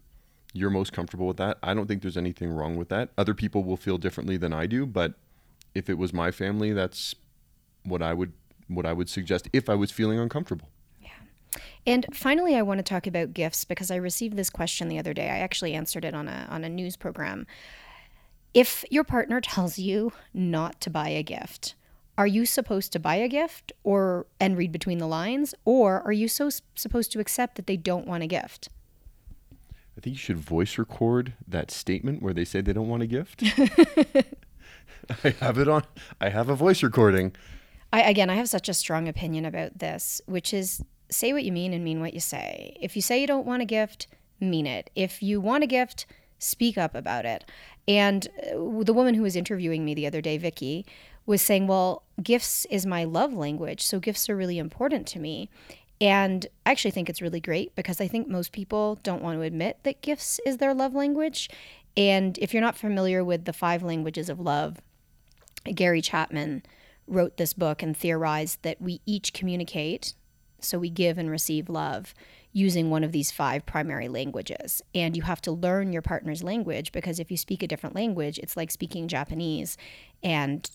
you're 0.53 0.69
most 0.69 0.93
comfortable 0.93 1.27
with 1.27 1.37
that, 1.37 1.57
I 1.61 1.73
don't 1.73 1.87
think 1.87 2.01
there's 2.01 2.17
anything 2.17 2.49
wrong 2.49 2.77
with 2.77 2.89
that. 2.89 3.09
Other 3.17 3.33
people 3.33 3.63
will 3.63 3.77
feel 3.77 3.97
differently 3.97 4.37
than 4.37 4.53
I 4.53 4.67
do, 4.67 4.85
but 4.85 5.15
if 5.73 5.89
it 5.89 5.97
was 5.97 6.13
my 6.13 6.31
family, 6.31 6.71
that's 6.71 7.13
what 7.83 8.01
I 8.01 8.13
would 8.13 8.31
what 8.67 8.85
I 8.85 8.93
would 8.93 9.09
suggest 9.09 9.49
if 9.53 9.69
I 9.69 9.75
was 9.75 9.91
feeling 9.91 10.17
uncomfortable. 10.17 10.69
Yeah. 11.01 11.09
And 11.85 12.05
finally, 12.13 12.55
I 12.55 12.61
want 12.61 12.79
to 12.79 12.83
talk 12.83 13.05
about 13.05 13.33
gifts 13.33 13.65
because 13.65 13.91
I 13.91 13.97
received 13.97 14.37
this 14.37 14.49
question 14.49 14.87
the 14.87 14.97
other 14.97 15.13
day. 15.13 15.29
I 15.29 15.39
actually 15.39 15.73
answered 15.73 16.05
it 16.05 16.15
on 16.15 16.27
a 16.27 16.47
on 16.49 16.63
a 16.63 16.69
news 16.69 16.95
program. 16.95 17.45
If 18.53 18.85
your 18.89 19.03
partner 19.03 19.41
tells 19.41 19.77
you 19.77 20.13
not 20.33 20.79
to 20.81 20.89
buy 20.89 21.09
a 21.09 21.21
gift, 21.21 21.75
are 22.17 22.27
you 22.27 22.45
supposed 22.45 22.91
to 22.93 22.99
buy 22.99 23.15
a 23.15 23.27
gift 23.27 23.71
or 23.83 24.25
and 24.39 24.57
read 24.57 24.71
between 24.71 24.99
the 24.99 25.07
lines 25.07 25.53
or 25.65 26.01
are 26.03 26.11
you 26.11 26.27
so 26.27 26.49
supposed 26.75 27.11
to 27.11 27.19
accept 27.19 27.55
that 27.55 27.67
they 27.67 27.77
don't 27.77 28.07
want 28.07 28.23
a 28.23 28.27
gift? 28.27 28.69
I 29.97 30.01
think 30.01 30.15
you 30.15 30.19
should 30.19 30.37
voice 30.37 30.77
record 30.77 31.33
that 31.47 31.71
statement 31.71 32.21
where 32.21 32.33
they 32.33 32.45
say 32.45 32.61
they 32.61 32.73
don't 32.73 32.89
want 32.89 33.03
a 33.03 33.07
gift. 33.07 33.43
I 35.23 35.29
have 35.39 35.57
it 35.57 35.67
on. 35.67 35.83
I 36.19 36.29
have 36.29 36.49
a 36.49 36.55
voice 36.55 36.83
recording. 36.83 37.33
I 37.93 38.01
again, 38.01 38.29
I 38.29 38.35
have 38.35 38.49
such 38.49 38.67
a 38.67 38.73
strong 38.73 39.07
opinion 39.07 39.45
about 39.45 39.79
this, 39.79 40.21
which 40.25 40.53
is 40.53 40.83
say 41.09 41.31
what 41.33 41.43
you 41.43 41.51
mean 41.51 41.73
and 41.73 41.83
mean 41.83 42.01
what 42.01 42.13
you 42.13 42.19
say. 42.19 42.77
If 42.81 42.95
you 42.95 43.01
say 43.01 43.21
you 43.21 43.27
don't 43.27 43.45
want 43.45 43.61
a 43.61 43.65
gift, 43.65 44.07
mean 44.39 44.67
it. 44.67 44.89
If 44.95 45.21
you 45.21 45.39
want 45.39 45.63
a 45.63 45.67
gift, 45.67 46.05
speak 46.39 46.77
up 46.77 46.95
about 46.95 47.25
it. 47.25 47.45
And 47.87 48.27
uh, 48.43 48.83
the 48.83 48.93
woman 48.93 49.13
who 49.13 49.23
was 49.23 49.35
interviewing 49.35 49.85
me 49.85 49.93
the 49.93 50.07
other 50.07 50.21
day, 50.21 50.37
Vicky, 50.37 50.85
was 51.25 51.41
saying, 51.41 51.67
"Well, 51.67 52.03
gifts 52.21 52.65
is 52.69 52.85
my 52.85 53.03
love 53.03 53.33
language, 53.33 53.81
so 53.81 53.99
gifts 53.99 54.29
are 54.29 54.35
really 54.35 54.57
important 54.57 55.07
to 55.07 55.19
me." 55.19 55.49
And 56.01 56.45
I 56.65 56.71
actually 56.71 56.91
think 56.91 57.09
it's 57.09 57.21
really 57.21 57.39
great 57.39 57.73
because 57.75 58.01
I 58.01 58.07
think 58.07 58.27
most 58.27 58.51
people 58.51 58.99
don't 59.03 59.23
want 59.23 59.37
to 59.37 59.41
admit 59.43 59.79
that 59.83 60.01
gifts 60.01 60.39
is 60.45 60.57
their 60.57 60.73
love 60.73 60.93
language. 60.93 61.49
And 61.95 62.37
if 62.39 62.53
you're 62.53 62.61
not 62.61 62.77
familiar 62.77 63.23
with 63.23 63.45
the 63.45 63.53
five 63.53 63.81
languages 63.81 64.29
of 64.29 64.39
love, 64.39 64.79
Gary 65.73 66.01
Chapman 66.01 66.63
wrote 67.07 67.37
this 67.37 67.53
book 67.53 67.81
and 67.81 67.95
theorized 67.95 68.61
that 68.63 68.81
we 68.81 69.01
each 69.05 69.33
communicate, 69.33 70.13
so 70.59 70.77
we 70.77 70.89
give 70.89 71.17
and 71.17 71.29
receive 71.29 71.69
love 71.69 72.13
using 72.51 72.89
one 72.89 73.03
of 73.03 73.11
these 73.11 73.31
five 73.31 73.65
primary 73.65 74.07
languages. 74.07 74.81
And 74.93 75.15
you 75.15 75.23
have 75.23 75.41
to 75.41 75.51
learn 75.51 75.91
your 75.91 76.01
partner's 76.01 76.43
language 76.43 76.91
because 76.91 77.19
if 77.19 77.29
you 77.29 77.37
speak 77.37 77.61
a 77.61 77.67
different 77.67 77.95
language, 77.95 78.39
it's 78.39 78.57
like 78.57 78.71
speaking 78.71 79.07
Japanese 79.07 79.77
and 80.23 80.69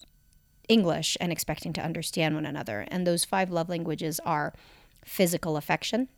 English 0.70 1.16
and 1.20 1.32
expecting 1.32 1.72
to 1.74 1.82
understand 1.82 2.36
one 2.36 2.46
another. 2.46 2.86
And 2.88 3.04
those 3.06 3.24
five 3.24 3.50
love 3.50 3.68
languages 3.68 4.20
are 4.24 4.54
physical 5.04 5.56
affection. 5.56 6.08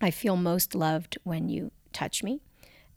I 0.00 0.10
feel 0.10 0.36
most 0.36 0.74
loved 0.74 1.18
when 1.22 1.50
you 1.50 1.70
touch 1.92 2.22
me. 2.22 2.40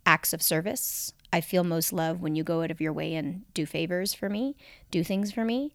Acts 0.05 0.31
of 0.31 0.41
service. 0.41 1.13
I 1.33 1.41
feel 1.41 1.65
most 1.65 1.91
love 1.91 2.21
when 2.21 2.35
you 2.35 2.43
go 2.43 2.63
out 2.63 2.71
of 2.71 2.79
your 2.79 2.93
way 2.93 3.13
and 3.15 3.41
do 3.53 3.65
favors 3.65 4.13
for 4.13 4.29
me, 4.29 4.55
do 4.89 5.03
things 5.03 5.33
for 5.33 5.43
me. 5.43 5.73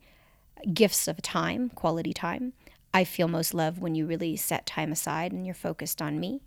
Gifts 0.72 1.07
of 1.07 1.20
time, 1.20 1.68
quality 1.68 2.14
time. 2.14 2.55
I 2.94 3.05
feel 3.05 3.29
most 3.29 3.53
love 3.53 3.79
when 3.79 3.94
you 3.94 4.07
really 4.07 4.37
set 4.37 4.64
time 4.64 4.92
aside 4.92 5.31
and 5.33 5.44
you're 5.44 5.55
focused 5.55 6.01
on 6.01 6.18
me. 6.18 6.40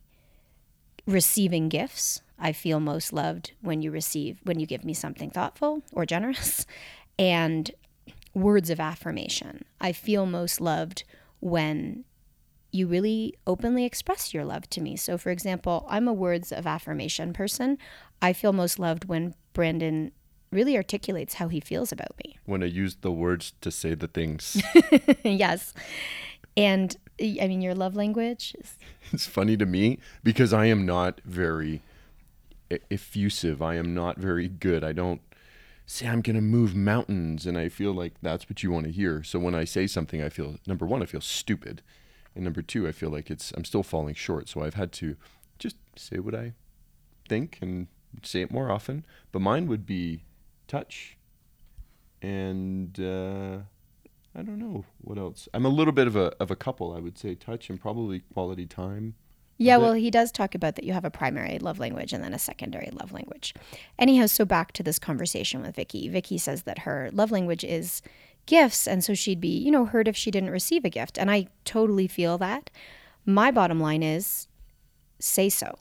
Receiving 1.05 1.69
gifts. 1.69 2.21
I 2.39 2.51
feel 2.51 2.79
most 2.79 3.13
loved 3.13 3.51
when 3.61 3.83
you 3.83 3.91
receive 3.91 4.39
when 4.43 4.59
you 4.59 4.65
give 4.65 4.83
me 4.83 4.95
something 4.95 5.29
thoughtful 5.29 5.83
or 5.93 6.05
generous. 6.07 6.65
And 7.17 7.71
words 8.35 8.69
of 8.69 8.79
affirmation. 8.79 9.65
I 9.81 9.93
feel 9.93 10.27
most 10.27 10.61
loved 10.61 11.03
when 11.39 12.03
you 12.71 12.85
really 12.85 13.33
openly 13.47 13.85
express 13.85 14.33
your 14.33 14.43
love 14.43 14.69
to 14.69 14.81
me. 14.81 14.97
So, 14.97 15.17
for 15.17 15.31
example, 15.31 15.87
I'm 15.89 16.07
a 16.07 16.13
words 16.13 16.51
of 16.51 16.67
affirmation 16.67 17.33
person. 17.33 17.77
I 18.21 18.33
feel 18.33 18.53
most 18.53 18.77
loved 18.77 19.05
when 19.05 19.33
Brandon 19.53 20.11
really 20.51 20.75
articulates 20.75 21.35
how 21.35 21.47
he 21.47 21.59
feels 21.59 21.91
about 21.91 22.11
me. 22.23 22.37
When 22.45 22.61
I 22.61 22.67
use 22.67 22.97
the 23.01 23.11
words 23.11 23.53
to 23.61 23.71
say 23.71 23.95
the 23.95 24.07
things. 24.07 24.61
yes. 25.23 25.73
And 26.57 26.95
I 27.19 27.47
mean, 27.47 27.61
your 27.61 27.75
love 27.75 27.95
language 27.95 28.55
is. 28.59 28.75
It's 29.11 29.27
funny 29.27 29.55
to 29.57 29.65
me 29.65 29.99
because 30.23 30.51
I 30.51 30.65
am 30.65 30.85
not 30.85 31.21
very 31.23 31.81
effusive. 32.89 33.61
I 33.61 33.75
am 33.75 33.93
not 33.93 34.17
very 34.17 34.47
good. 34.47 34.83
I 34.83 34.93
don't 34.93 35.21
say 35.85 36.07
I'm 36.07 36.21
going 36.21 36.35
to 36.35 36.41
move 36.41 36.75
mountains 36.75 37.45
and 37.45 37.57
I 37.57 37.69
feel 37.69 37.93
like 37.93 38.13
that's 38.21 38.49
what 38.49 38.63
you 38.63 38.71
want 38.71 38.85
to 38.85 38.91
hear. 38.91 39.23
So 39.23 39.39
when 39.39 39.55
I 39.55 39.65
say 39.65 39.87
something, 39.87 40.21
I 40.21 40.29
feel 40.29 40.55
number 40.65 40.85
one, 40.85 41.03
I 41.03 41.05
feel 41.05 41.21
stupid. 41.21 41.81
And 42.33 42.43
number 42.43 42.61
two, 42.61 42.87
I 42.87 42.91
feel 42.91 43.09
like 43.09 43.29
it's 43.29 43.51
I'm 43.55 43.65
still 43.65 43.83
falling 43.83 44.15
short. 44.15 44.49
So 44.49 44.61
I've 44.61 44.73
had 44.73 44.91
to 44.93 45.15
just 45.57 45.77
say 45.95 46.19
what 46.19 46.35
I 46.35 46.53
think 47.27 47.57
and 47.61 47.87
say 48.23 48.41
it 48.41 48.51
more 48.51 48.71
often. 48.71 49.05
But 49.31 49.39
mine 49.41 49.67
would 49.67 49.85
be 49.85 50.25
touch, 50.67 51.17
and 52.21 52.99
uh, 52.99 53.59
I 54.35 54.41
don't 54.41 54.59
know 54.59 54.85
what 54.99 55.17
else. 55.17 55.47
I'm 55.53 55.65
a 55.65 55.69
little 55.69 55.93
bit 55.93 56.07
of 56.07 56.15
a 56.15 56.33
of 56.39 56.51
a 56.51 56.55
couple. 56.55 56.93
I 56.93 56.99
would 56.99 57.17
say 57.17 57.35
touch 57.35 57.69
and 57.69 57.79
probably 57.79 58.19
quality 58.33 58.65
time. 58.65 59.15
Yeah, 59.57 59.77
well, 59.77 59.93
he 59.93 60.11
does 60.11 60.31
talk 60.31 60.53
about 60.53 60.75
that 60.75 60.83
you 60.83 60.91
have 60.91 61.05
a 61.05 61.09
primary 61.09 61.59
love 61.59 61.79
language 61.79 62.11
and 62.11 62.21
then 62.23 62.33
a 62.33 62.39
secondary 62.39 62.89
love 62.91 63.13
language. 63.13 63.53
Anyhow, 63.97 64.25
so 64.25 64.43
back 64.43 64.73
to 64.73 64.83
this 64.83 64.99
conversation 64.99 65.61
with 65.61 65.75
Vicky. 65.75 66.09
Vicky 66.09 66.37
says 66.37 66.63
that 66.63 66.79
her 66.79 67.09
love 67.13 67.31
language 67.31 67.63
is 67.63 68.01
gifts. 68.45 68.87
And 68.87 69.03
so 69.03 69.13
she'd 69.13 69.41
be, 69.41 69.57
you 69.57 69.71
know, 69.71 69.85
hurt 69.85 70.07
if 70.07 70.17
she 70.17 70.31
didn't 70.31 70.49
receive 70.51 70.83
a 70.83 70.89
gift. 70.89 71.17
And 71.17 71.31
I 71.31 71.47
totally 71.63 72.07
feel 72.07 72.37
that. 72.39 72.69
My 73.25 73.49
bottom 73.49 73.79
line 73.79 74.03
is 74.03 74.47
say 75.19 75.49
so. 75.49 75.79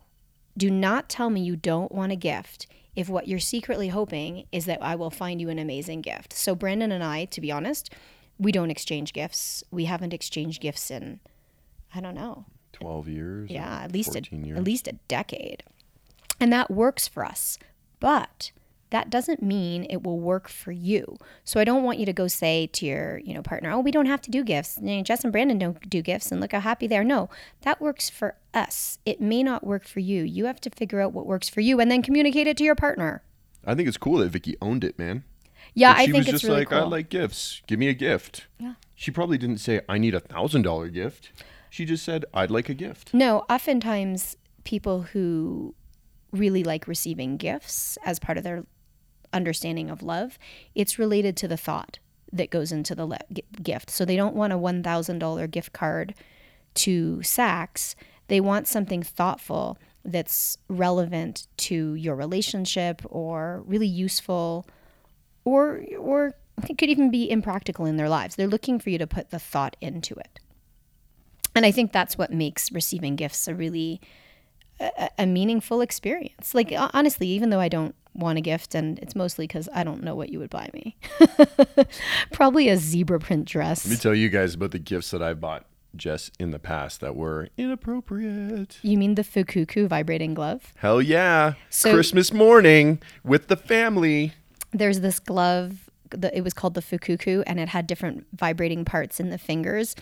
Do 0.56 0.70
not 0.70 1.08
tell 1.08 1.30
me 1.30 1.42
you 1.42 1.56
don't 1.56 1.92
want 1.92 2.12
a 2.12 2.16
gift 2.16 2.66
if 2.94 3.08
what 3.08 3.26
you're 3.26 3.40
secretly 3.40 3.88
hoping 3.88 4.46
is 4.52 4.66
that 4.66 4.80
I 4.80 4.94
will 4.94 5.10
find 5.10 5.40
you 5.40 5.48
an 5.48 5.58
amazing 5.58 6.00
gift. 6.00 6.32
So, 6.32 6.54
Brandon 6.54 6.92
and 6.92 7.02
I, 7.02 7.24
to 7.26 7.40
be 7.40 7.50
honest, 7.50 7.92
we 8.38 8.52
don't 8.52 8.70
exchange 8.70 9.12
gifts. 9.12 9.64
We 9.72 9.86
haven't 9.86 10.14
exchanged 10.14 10.62
gifts 10.62 10.92
in, 10.92 11.18
I 11.92 12.00
don't 12.00 12.14
know, 12.14 12.46
12 12.74 13.08
years. 13.08 13.50
yeah, 13.50 13.82
at 13.82 13.92
least 13.92 14.10
a, 14.10 14.20
14 14.20 14.44
years. 14.44 14.58
at 14.58 14.64
least 14.64 14.88
a 14.88 14.92
decade. 15.08 15.62
And 16.40 16.52
that 16.52 16.70
works 16.70 17.08
for 17.08 17.24
us. 17.24 17.58
But 18.00 18.50
that 18.90 19.10
doesn't 19.10 19.42
mean 19.42 19.86
it 19.90 20.02
will 20.04 20.20
work 20.20 20.48
for 20.48 20.70
you. 20.70 21.16
So 21.42 21.58
I 21.58 21.64
don't 21.64 21.82
want 21.82 21.98
you 21.98 22.06
to 22.06 22.12
go 22.12 22.28
say 22.28 22.68
to 22.68 22.86
your, 22.86 23.18
you 23.18 23.34
know, 23.34 23.42
partner, 23.42 23.70
"Oh, 23.70 23.80
we 23.80 23.90
don't 23.90 24.06
have 24.06 24.20
to 24.22 24.30
do 24.30 24.44
gifts. 24.44 24.78
You 24.80 24.96
know, 24.96 25.02
Jess 25.02 25.24
and 25.24 25.32
Brandon 25.32 25.58
don't 25.58 25.88
do 25.90 26.02
gifts 26.02 26.30
and 26.30 26.40
look 26.40 26.52
how 26.52 26.60
happy 26.60 26.86
they 26.86 26.96
are." 26.96 27.04
No, 27.04 27.28
that 27.62 27.80
works 27.80 28.08
for 28.08 28.36
us. 28.52 28.98
It 29.04 29.20
may 29.20 29.42
not 29.42 29.64
work 29.66 29.86
for 29.86 30.00
you. 30.00 30.22
You 30.22 30.44
have 30.46 30.60
to 30.60 30.70
figure 30.70 31.00
out 31.00 31.12
what 31.12 31.26
works 31.26 31.48
for 31.48 31.60
you 31.60 31.80
and 31.80 31.90
then 31.90 32.02
communicate 32.02 32.46
it 32.46 32.56
to 32.58 32.64
your 32.64 32.76
partner. 32.76 33.22
I 33.66 33.74
think 33.74 33.88
it's 33.88 33.96
cool 33.96 34.18
that 34.18 34.28
Vicky 34.28 34.56
owned 34.60 34.84
it, 34.84 34.98
man. 34.98 35.24
Yeah, 35.74 35.94
I 35.96 36.06
think 36.06 36.18
it's 36.18 36.30
just 36.30 36.44
really 36.44 36.60
like, 36.60 36.68
cool. 36.68 36.78
I 36.78 36.82
like 36.82 37.08
gifts. 37.08 37.62
Give 37.66 37.78
me 37.78 37.88
a 37.88 37.94
gift. 37.94 38.46
Yeah. 38.58 38.74
She 38.94 39.10
probably 39.10 39.38
didn't 39.38 39.58
say, 39.58 39.80
I 39.88 39.98
need 39.98 40.14
a 40.14 40.20
thousand 40.20 40.62
dollar 40.62 40.88
gift. 40.88 41.32
She 41.74 41.84
just 41.84 42.04
said, 42.04 42.24
I'd 42.32 42.52
like 42.52 42.68
a 42.68 42.74
gift. 42.74 43.12
No, 43.12 43.40
oftentimes 43.50 44.36
people 44.62 45.02
who 45.02 45.74
really 46.30 46.62
like 46.62 46.86
receiving 46.86 47.36
gifts 47.36 47.98
as 48.04 48.20
part 48.20 48.38
of 48.38 48.44
their 48.44 48.64
understanding 49.32 49.90
of 49.90 50.00
love, 50.00 50.38
it's 50.76 51.00
related 51.00 51.36
to 51.38 51.48
the 51.48 51.56
thought 51.56 51.98
that 52.32 52.50
goes 52.50 52.70
into 52.70 52.94
the 52.94 53.06
le- 53.06 53.18
gift. 53.60 53.90
So 53.90 54.04
they 54.04 54.14
don't 54.14 54.36
want 54.36 54.52
a 54.52 54.56
$1,000 54.56 55.50
gift 55.50 55.72
card 55.72 56.14
to 56.74 57.16
Saks. 57.22 57.96
They 58.28 58.40
want 58.40 58.68
something 58.68 59.02
thoughtful 59.02 59.76
that's 60.04 60.56
relevant 60.68 61.48
to 61.56 61.94
your 61.94 62.14
relationship 62.14 63.02
or 63.06 63.64
really 63.66 63.88
useful 63.88 64.64
or 65.44 65.82
or 65.98 66.34
it 66.68 66.78
could 66.78 66.88
even 66.88 67.10
be 67.10 67.28
impractical 67.28 67.84
in 67.84 67.96
their 67.96 68.08
lives. 68.08 68.36
They're 68.36 68.46
looking 68.46 68.78
for 68.78 68.90
you 68.90 68.98
to 68.98 69.08
put 69.08 69.30
the 69.30 69.40
thought 69.40 69.76
into 69.80 70.14
it. 70.14 70.38
And 71.54 71.64
I 71.64 71.70
think 71.70 71.92
that's 71.92 72.18
what 72.18 72.32
makes 72.32 72.72
receiving 72.72 73.16
gifts 73.16 73.46
a 73.48 73.54
really 73.54 74.00
a, 74.80 75.10
a 75.18 75.26
meaningful 75.26 75.80
experience. 75.80 76.54
Like 76.54 76.72
honestly, 76.92 77.28
even 77.28 77.50
though 77.50 77.60
I 77.60 77.68
don't 77.68 77.94
want 78.14 78.38
a 78.38 78.40
gift, 78.40 78.74
and 78.74 78.98
it's 79.00 79.14
mostly 79.14 79.46
because 79.46 79.68
I 79.74 79.84
don't 79.84 80.02
know 80.02 80.14
what 80.14 80.30
you 80.30 80.38
would 80.38 80.50
buy 80.50 80.70
me. 80.72 80.96
Probably 82.32 82.68
a 82.68 82.76
zebra 82.76 83.18
print 83.20 83.46
dress. 83.46 83.84
Let 83.86 83.90
me 83.90 83.96
tell 83.96 84.14
you 84.14 84.28
guys 84.28 84.54
about 84.54 84.70
the 84.70 84.78
gifts 84.78 85.10
that 85.10 85.22
I 85.22 85.34
bought 85.34 85.66
Jess 85.96 86.30
in 86.38 86.50
the 86.50 86.58
past 86.58 87.00
that 87.00 87.16
were 87.16 87.48
inappropriate. 87.56 88.78
You 88.82 88.98
mean 88.98 89.14
the 89.14 89.22
Fukuoku 89.22 89.88
vibrating 89.88 90.34
glove? 90.34 90.72
Hell 90.76 91.00
yeah. 91.02 91.54
So- 91.70 91.92
Christmas 91.92 92.32
morning 92.32 93.00
with 93.24 93.48
the 93.48 93.56
family. 93.56 94.32
There's 94.72 95.00
this 95.00 95.20
glove. 95.20 95.88
The, 96.10 96.36
it 96.36 96.42
was 96.42 96.54
called 96.54 96.74
the 96.74 96.80
Fukuoku, 96.80 97.42
and 97.46 97.58
it 97.58 97.68
had 97.68 97.86
different 97.86 98.26
vibrating 98.32 98.84
parts 98.84 99.20
in 99.20 99.30
the 99.30 99.38
fingers. 99.38 99.96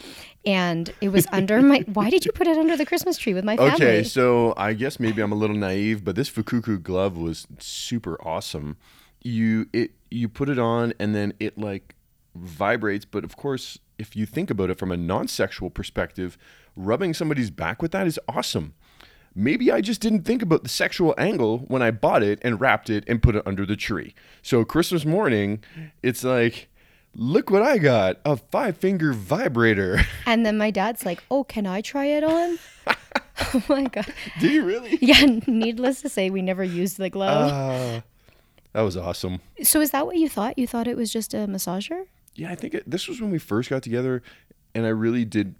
And 0.44 0.92
it 1.00 1.10
was 1.10 1.26
under 1.32 1.60
my. 1.62 1.84
Why 1.92 2.10
did 2.10 2.24
you 2.24 2.32
put 2.32 2.46
it 2.46 2.56
under 2.56 2.76
the 2.76 2.86
Christmas 2.86 3.16
tree 3.18 3.34
with 3.34 3.44
my 3.44 3.56
family? 3.56 3.74
Okay, 3.74 4.02
so 4.02 4.54
I 4.56 4.72
guess 4.72 4.98
maybe 4.98 5.22
I'm 5.22 5.32
a 5.32 5.36
little 5.36 5.56
naive, 5.56 6.04
but 6.04 6.16
this 6.16 6.30
Fukuoku 6.30 6.82
glove 6.82 7.16
was 7.16 7.46
super 7.58 8.20
awesome. 8.26 8.76
You 9.22 9.68
it 9.72 9.92
you 10.10 10.28
put 10.28 10.48
it 10.48 10.58
on 10.58 10.92
and 10.98 11.14
then 11.14 11.32
it 11.38 11.56
like 11.56 11.94
vibrates, 12.34 13.04
but 13.04 13.24
of 13.24 13.36
course, 13.36 13.78
if 13.98 14.16
you 14.16 14.26
think 14.26 14.50
about 14.50 14.70
it 14.70 14.78
from 14.78 14.90
a 14.90 14.96
non-sexual 14.96 15.70
perspective, 15.70 16.36
rubbing 16.76 17.14
somebody's 17.14 17.50
back 17.50 17.82
with 17.82 17.92
that 17.92 18.06
is 18.06 18.18
awesome. 18.28 18.74
Maybe 19.34 19.72
I 19.72 19.80
just 19.80 20.00
didn't 20.00 20.24
think 20.24 20.42
about 20.42 20.62
the 20.62 20.68
sexual 20.68 21.14
angle 21.16 21.60
when 21.68 21.82
I 21.82 21.90
bought 21.90 22.22
it 22.22 22.38
and 22.42 22.60
wrapped 22.60 22.90
it 22.90 23.04
and 23.06 23.22
put 23.22 23.34
it 23.34 23.42
under 23.46 23.64
the 23.64 23.76
tree. 23.76 24.14
So 24.42 24.64
Christmas 24.64 25.04
morning, 25.04 25.62
it's 26.02 26.22
like 26.22 26.68
look 27.14 27.50
what 27.50 27.62
I 27.62 27.78
got, 27.78 28.18
a 28.24 28.36
five-finger 28.36 29.12
vibrator. 29.12 30.00
And 30.26 30.46
then 30.46 30.56
my 30.56 30.70
dad's 30.70 31.04
like, 31.04 31.22
"Oh, 31.30 31.44
can 31.44 31.66
I 31.66 31.80
try 31.80 32.06
it 32.06 32.24
on?" 32.24 32.58
oh 33.54 33.62
my 33.68 33.84
god. 33.84 34.12
Do 34.40 34.48
you 34.48 34.64
really? 34.64 34.98
Yeah. 35.00 35.40
Needless 35.46 36.02
to 36.02 36.08
say, 36.08 36.30
we 36.30 36.42
never 36.42 36.64
used 36.64 36.98
the 36.98 37.10
glove. 37.10 37.50
Uh, 37.50 38.00
that 38.72 38.82
was 38.82 38.96
awesome. 38.96 39.40
so 39.62 39.80
is 39.80 39.90
that 39.90 40.06
what 40.06 40.16
you 40.16 40.28
thought? 40.28 40.58
You 40.58 40.66
thought 40.66 40.86
it 40.86 40.96
was 40.96 41.12
just 41.12 41.34
a 41.34 41.38
massager? 41.38 42.06
Yeah, 42.34 42.50
I 42.50 42.54
think 42.54 42.74
it, 42.74 42.90
this 42.90 43.08
was 43.08 43.20
when 43.20 43.30
we 43.30 43.38
first 43.38 43.68
got 43.68 43.82
together, 43.82 44.22
and 44.74 44.86
I 44.86 44.90
really 44.90 45.24
did. 45.24 45.54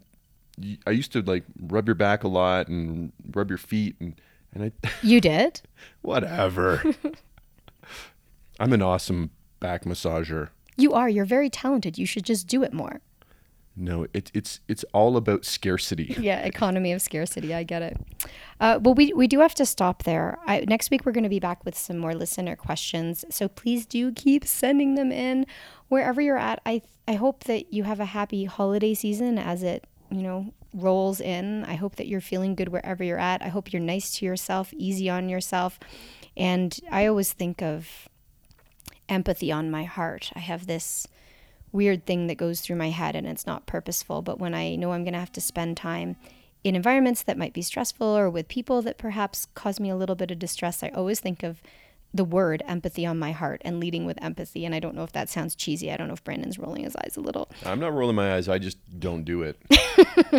I 0.86 0.90
used 0.90 1.12
to 1.12 1.22
like 1.22 1.44
rub 1.60 1.88
your 1.88 1.94
back 1.94 2.24
a 2.24 2.28
lot 2.28 2.68
and 2.68 3.12
rub 3.32 3.48
your 3.50 3.58
feet, 3.58 3.96
and 4.00 4.20
and 4.52 4.64
I 4.64 4.88
You 5.02 5.20
did? 5.20 5.62
whatever. 6.02 6.82
I'm 8.60 8.72
an 8.72 8.82
awesome 8.82 9.30
back 9.60 9.84
massager. 9.84 10.50
You 10.76 10.92
are. 10.92 11.08
You're 11.08 11.24
very 11.24 11.50
talented. 11.50 11.98
You 11.98 12.06
should 12.06 12.24
just 12.24 12.46
do 12.46 12.62
it 12.62 12.72
more. 12.72 13.00
No, 13.74 14.06
it's 14.12 14.30
it's 14.34 14.60
it's 14.68 14.84
all 14.92 15.16
about 15.16 15.46
scarcity. 15.46 16.14
Yeah, 16.20 16.40
economy 16.40 16.92
of 16.92 17.00
scarcity. 17.00 17.54
I 17.54 17.62
get 17.62 17.80
it. 17.80 17.96
Uh, 18.60 18.78
well, 18.82 18.94
we, 18.94 19.12
we 19.14 19.26
do 19.26 19.40
have 19.40 19.54
to 19.54 19.64
stop 19.64 20.02
there. 20.02 20.38
I, 20.46 20.60
next 20.68 20.90
week, 20.90 21.06
we're 21.06 21.12
going 21.12 21.24
to 21.24 21.30
be 21.30 21.40
back 21.40 21.64
with 21.64 21.76
some 21.76 21.96
more 21.96 22.14
listener 22.14 22.54
questions. 22.54 23.24
So 23.30 23.48
please 23.48 23.86
do 23.86 24.12
keep 24.12 24.46
sending 24.46 24.94
them 24.94 25.10
in 25.10 25.46
wherever 25.88 26.20
you're 26.20 26.36
at. 26.38 26.60
I, 26.66 26.82
I 27.08 27.14
hope 27.14 27.44
that 27.44 27.72
you 27.72 27.84
have 27.84 27.98
a 27.98 28.04
happy 28.04 28.44
holiday 28.44 28.92
season 28.92 29.38
as 29.38 29.62
it, 29.62 29.86
you 30.12 30.22
know, 30.22 30.52
rolls 30.74 31.20
in. 31.20 31.64
I 31.64 31.74
hope 31.74 31.96
that 31.96 32.06
you're 32.06 32.20
feeling 32.20 32.54
good 32.54 32.68
wherever 32.68 33.02
you're 33.02 33.18
at. 33.18 33.42
I 33.42 33.48
hope 33.48 33.72
you're 33.72 33.82
nice 33.82 34.16
to 34.18 34.24
yourself, 34.24 34.72
easy 34.74 35.08
on 35.08 35.28
yourself. 35.28 35.78
And 36.36 36.78
I 36.90 37.06
always 37.06 37.32
think 37.32 37.62
of 37.62 38.08
empathy 39.08 39.52
on 39.52 39.70
my 39.70 39.84
heart. 39.84 40.30
I 40.34 40.40
have 40.40 40.66
this 40.66 41.06
weird 41.72 42.04
thing 42.06 42.26
that 42.26 42.36
goes 42.36 42.60
through 42.60 42.76
my 42.76 42.90
head 42.90 43.16
and 43.16 43.26
it's 43.26 43.46
not 43.46 43.66
purposeful. 43.66 44.22
But 44.22 44.38
when 44.38 44.54
I 44.54 44.76
know 44.76 44.92
I'm 44.92 45.04
going 45.04 45.14
to 45.14 45.20
have 45.20 45.32
to 45.32 45.40
spend 45.40 45.76
time 45.76 46.16
in 46.64 46.76
environments 46.76 47.22
that 47.22 47.38
might 47.38 47.52
be 47.52 47.62
stressful 47.62 48.06
or 48.06 48.30
with 48.30 48.48
people 48.48 48.82
that 48.82 48.98
perhaps 48.98 49.46
cause 49.54 49.80
me 49.80 49.90
a 49.90 49.96
little 49.96 50.14
bit 50.14 50.30
of 50.30 50.38
distress, 50.38 50.82
I 50.82 50.88
always 50.88 51.20
think 51.20 51.42
of 51.42 51.62
the 52.14 52.24
word 52.24 52.62
empathy 52.66 53.06
on 53.06 53.18
my 53.18 53.32
heart 53.32 53.62
and 53.64 53.80
leading 53.80 54.04
with 54.04 54.22
empathy. 54.22 54.64
And 54.64 54.74
I 54.74 54.80
don't 54.80 54.94
know 54.94 55.02
if 55.02 55.12
that 55.12 55.28
sounds 55.28 55.54
cheesy. 55.54 55.90
I 55.90 55.96
don't 55.96 56.08
know 56.08 56.14
if 56.14 56.24
Brandon's 56.24 56.58
rolling 56.58 56.84
his 56.84 56.94
eyes 56.96 57.16
a 57.16 57.20
little. 57.20 57.48
I'm 57.64 57.80
not 57.80 57.92
rolling 57.92 58.16
my 58.16 58.34
eyes. 58.34 58.48
I 58.48 58.58
just 58.58 58.78
don't 58.98 59.24
do 59.24 59.42
it. 59.42 59.56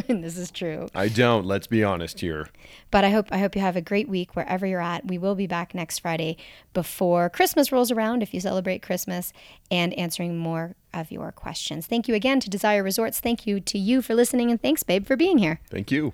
and 0.08 0.24
this 0.24 0.38
is 0.38 0.52
true. 0.52 0.88
I 0.94 1.08
don't. 1.08 1.46
Let's 1.46 1.68
be 1.68 1.84
honest 1.84 2.20
here. 2.20 2.50
But 2.92 3.04
I 3.04 3.10
hope 3.10 3.28
I 3.32 3.40
hope 3.40 3.56
you 3.56 3.62
have 3.62 3.76
a 3.76 3.82
great 3.82 4.08
week 4.08 4.36
wherever 4.36 4.66
you're 4.66 4.82
at. 4.82 5.08
We 5.08 5.18
will 5.18 5.36
be 5.36 5.48
back 5.48 5.74
next 5.74 6.00
Friday 6.00 6.38
before 6.74 7.30
Christmas 7.30 7.72
rolls 7.72 7.92
around 7.92 8.22
if 8.22 8.34
you 8.34 8.40
celebrate 8.40 8.82
Christmas 8.82 9.34
and 9.72 9.94
answering 9.94 10.38
more 10.38 10.76
of 10.94 11.12
your 11.12 11.32
questions. 11.32 11.88
Thank 11.88 12.08
you 12.08 12.14
again 12.14 12.40
to 12.42 12.50
Desire 12.50 12.84
Resorts. 12.84 13.20
Thank 13.20 13.48
you 13.48 13.60
to 13.62 13.80
you 13.80 14.02
for 14.02 14.14
listening 14.14 14.52
and 14.52 14.62
thanks 14.62 14.84
babe 14.84 15.08
for 15.08 15.16
being 15.16 15.40
here. 15.40 15.60
Thank 15.70 15.92
you. 15.92 16.14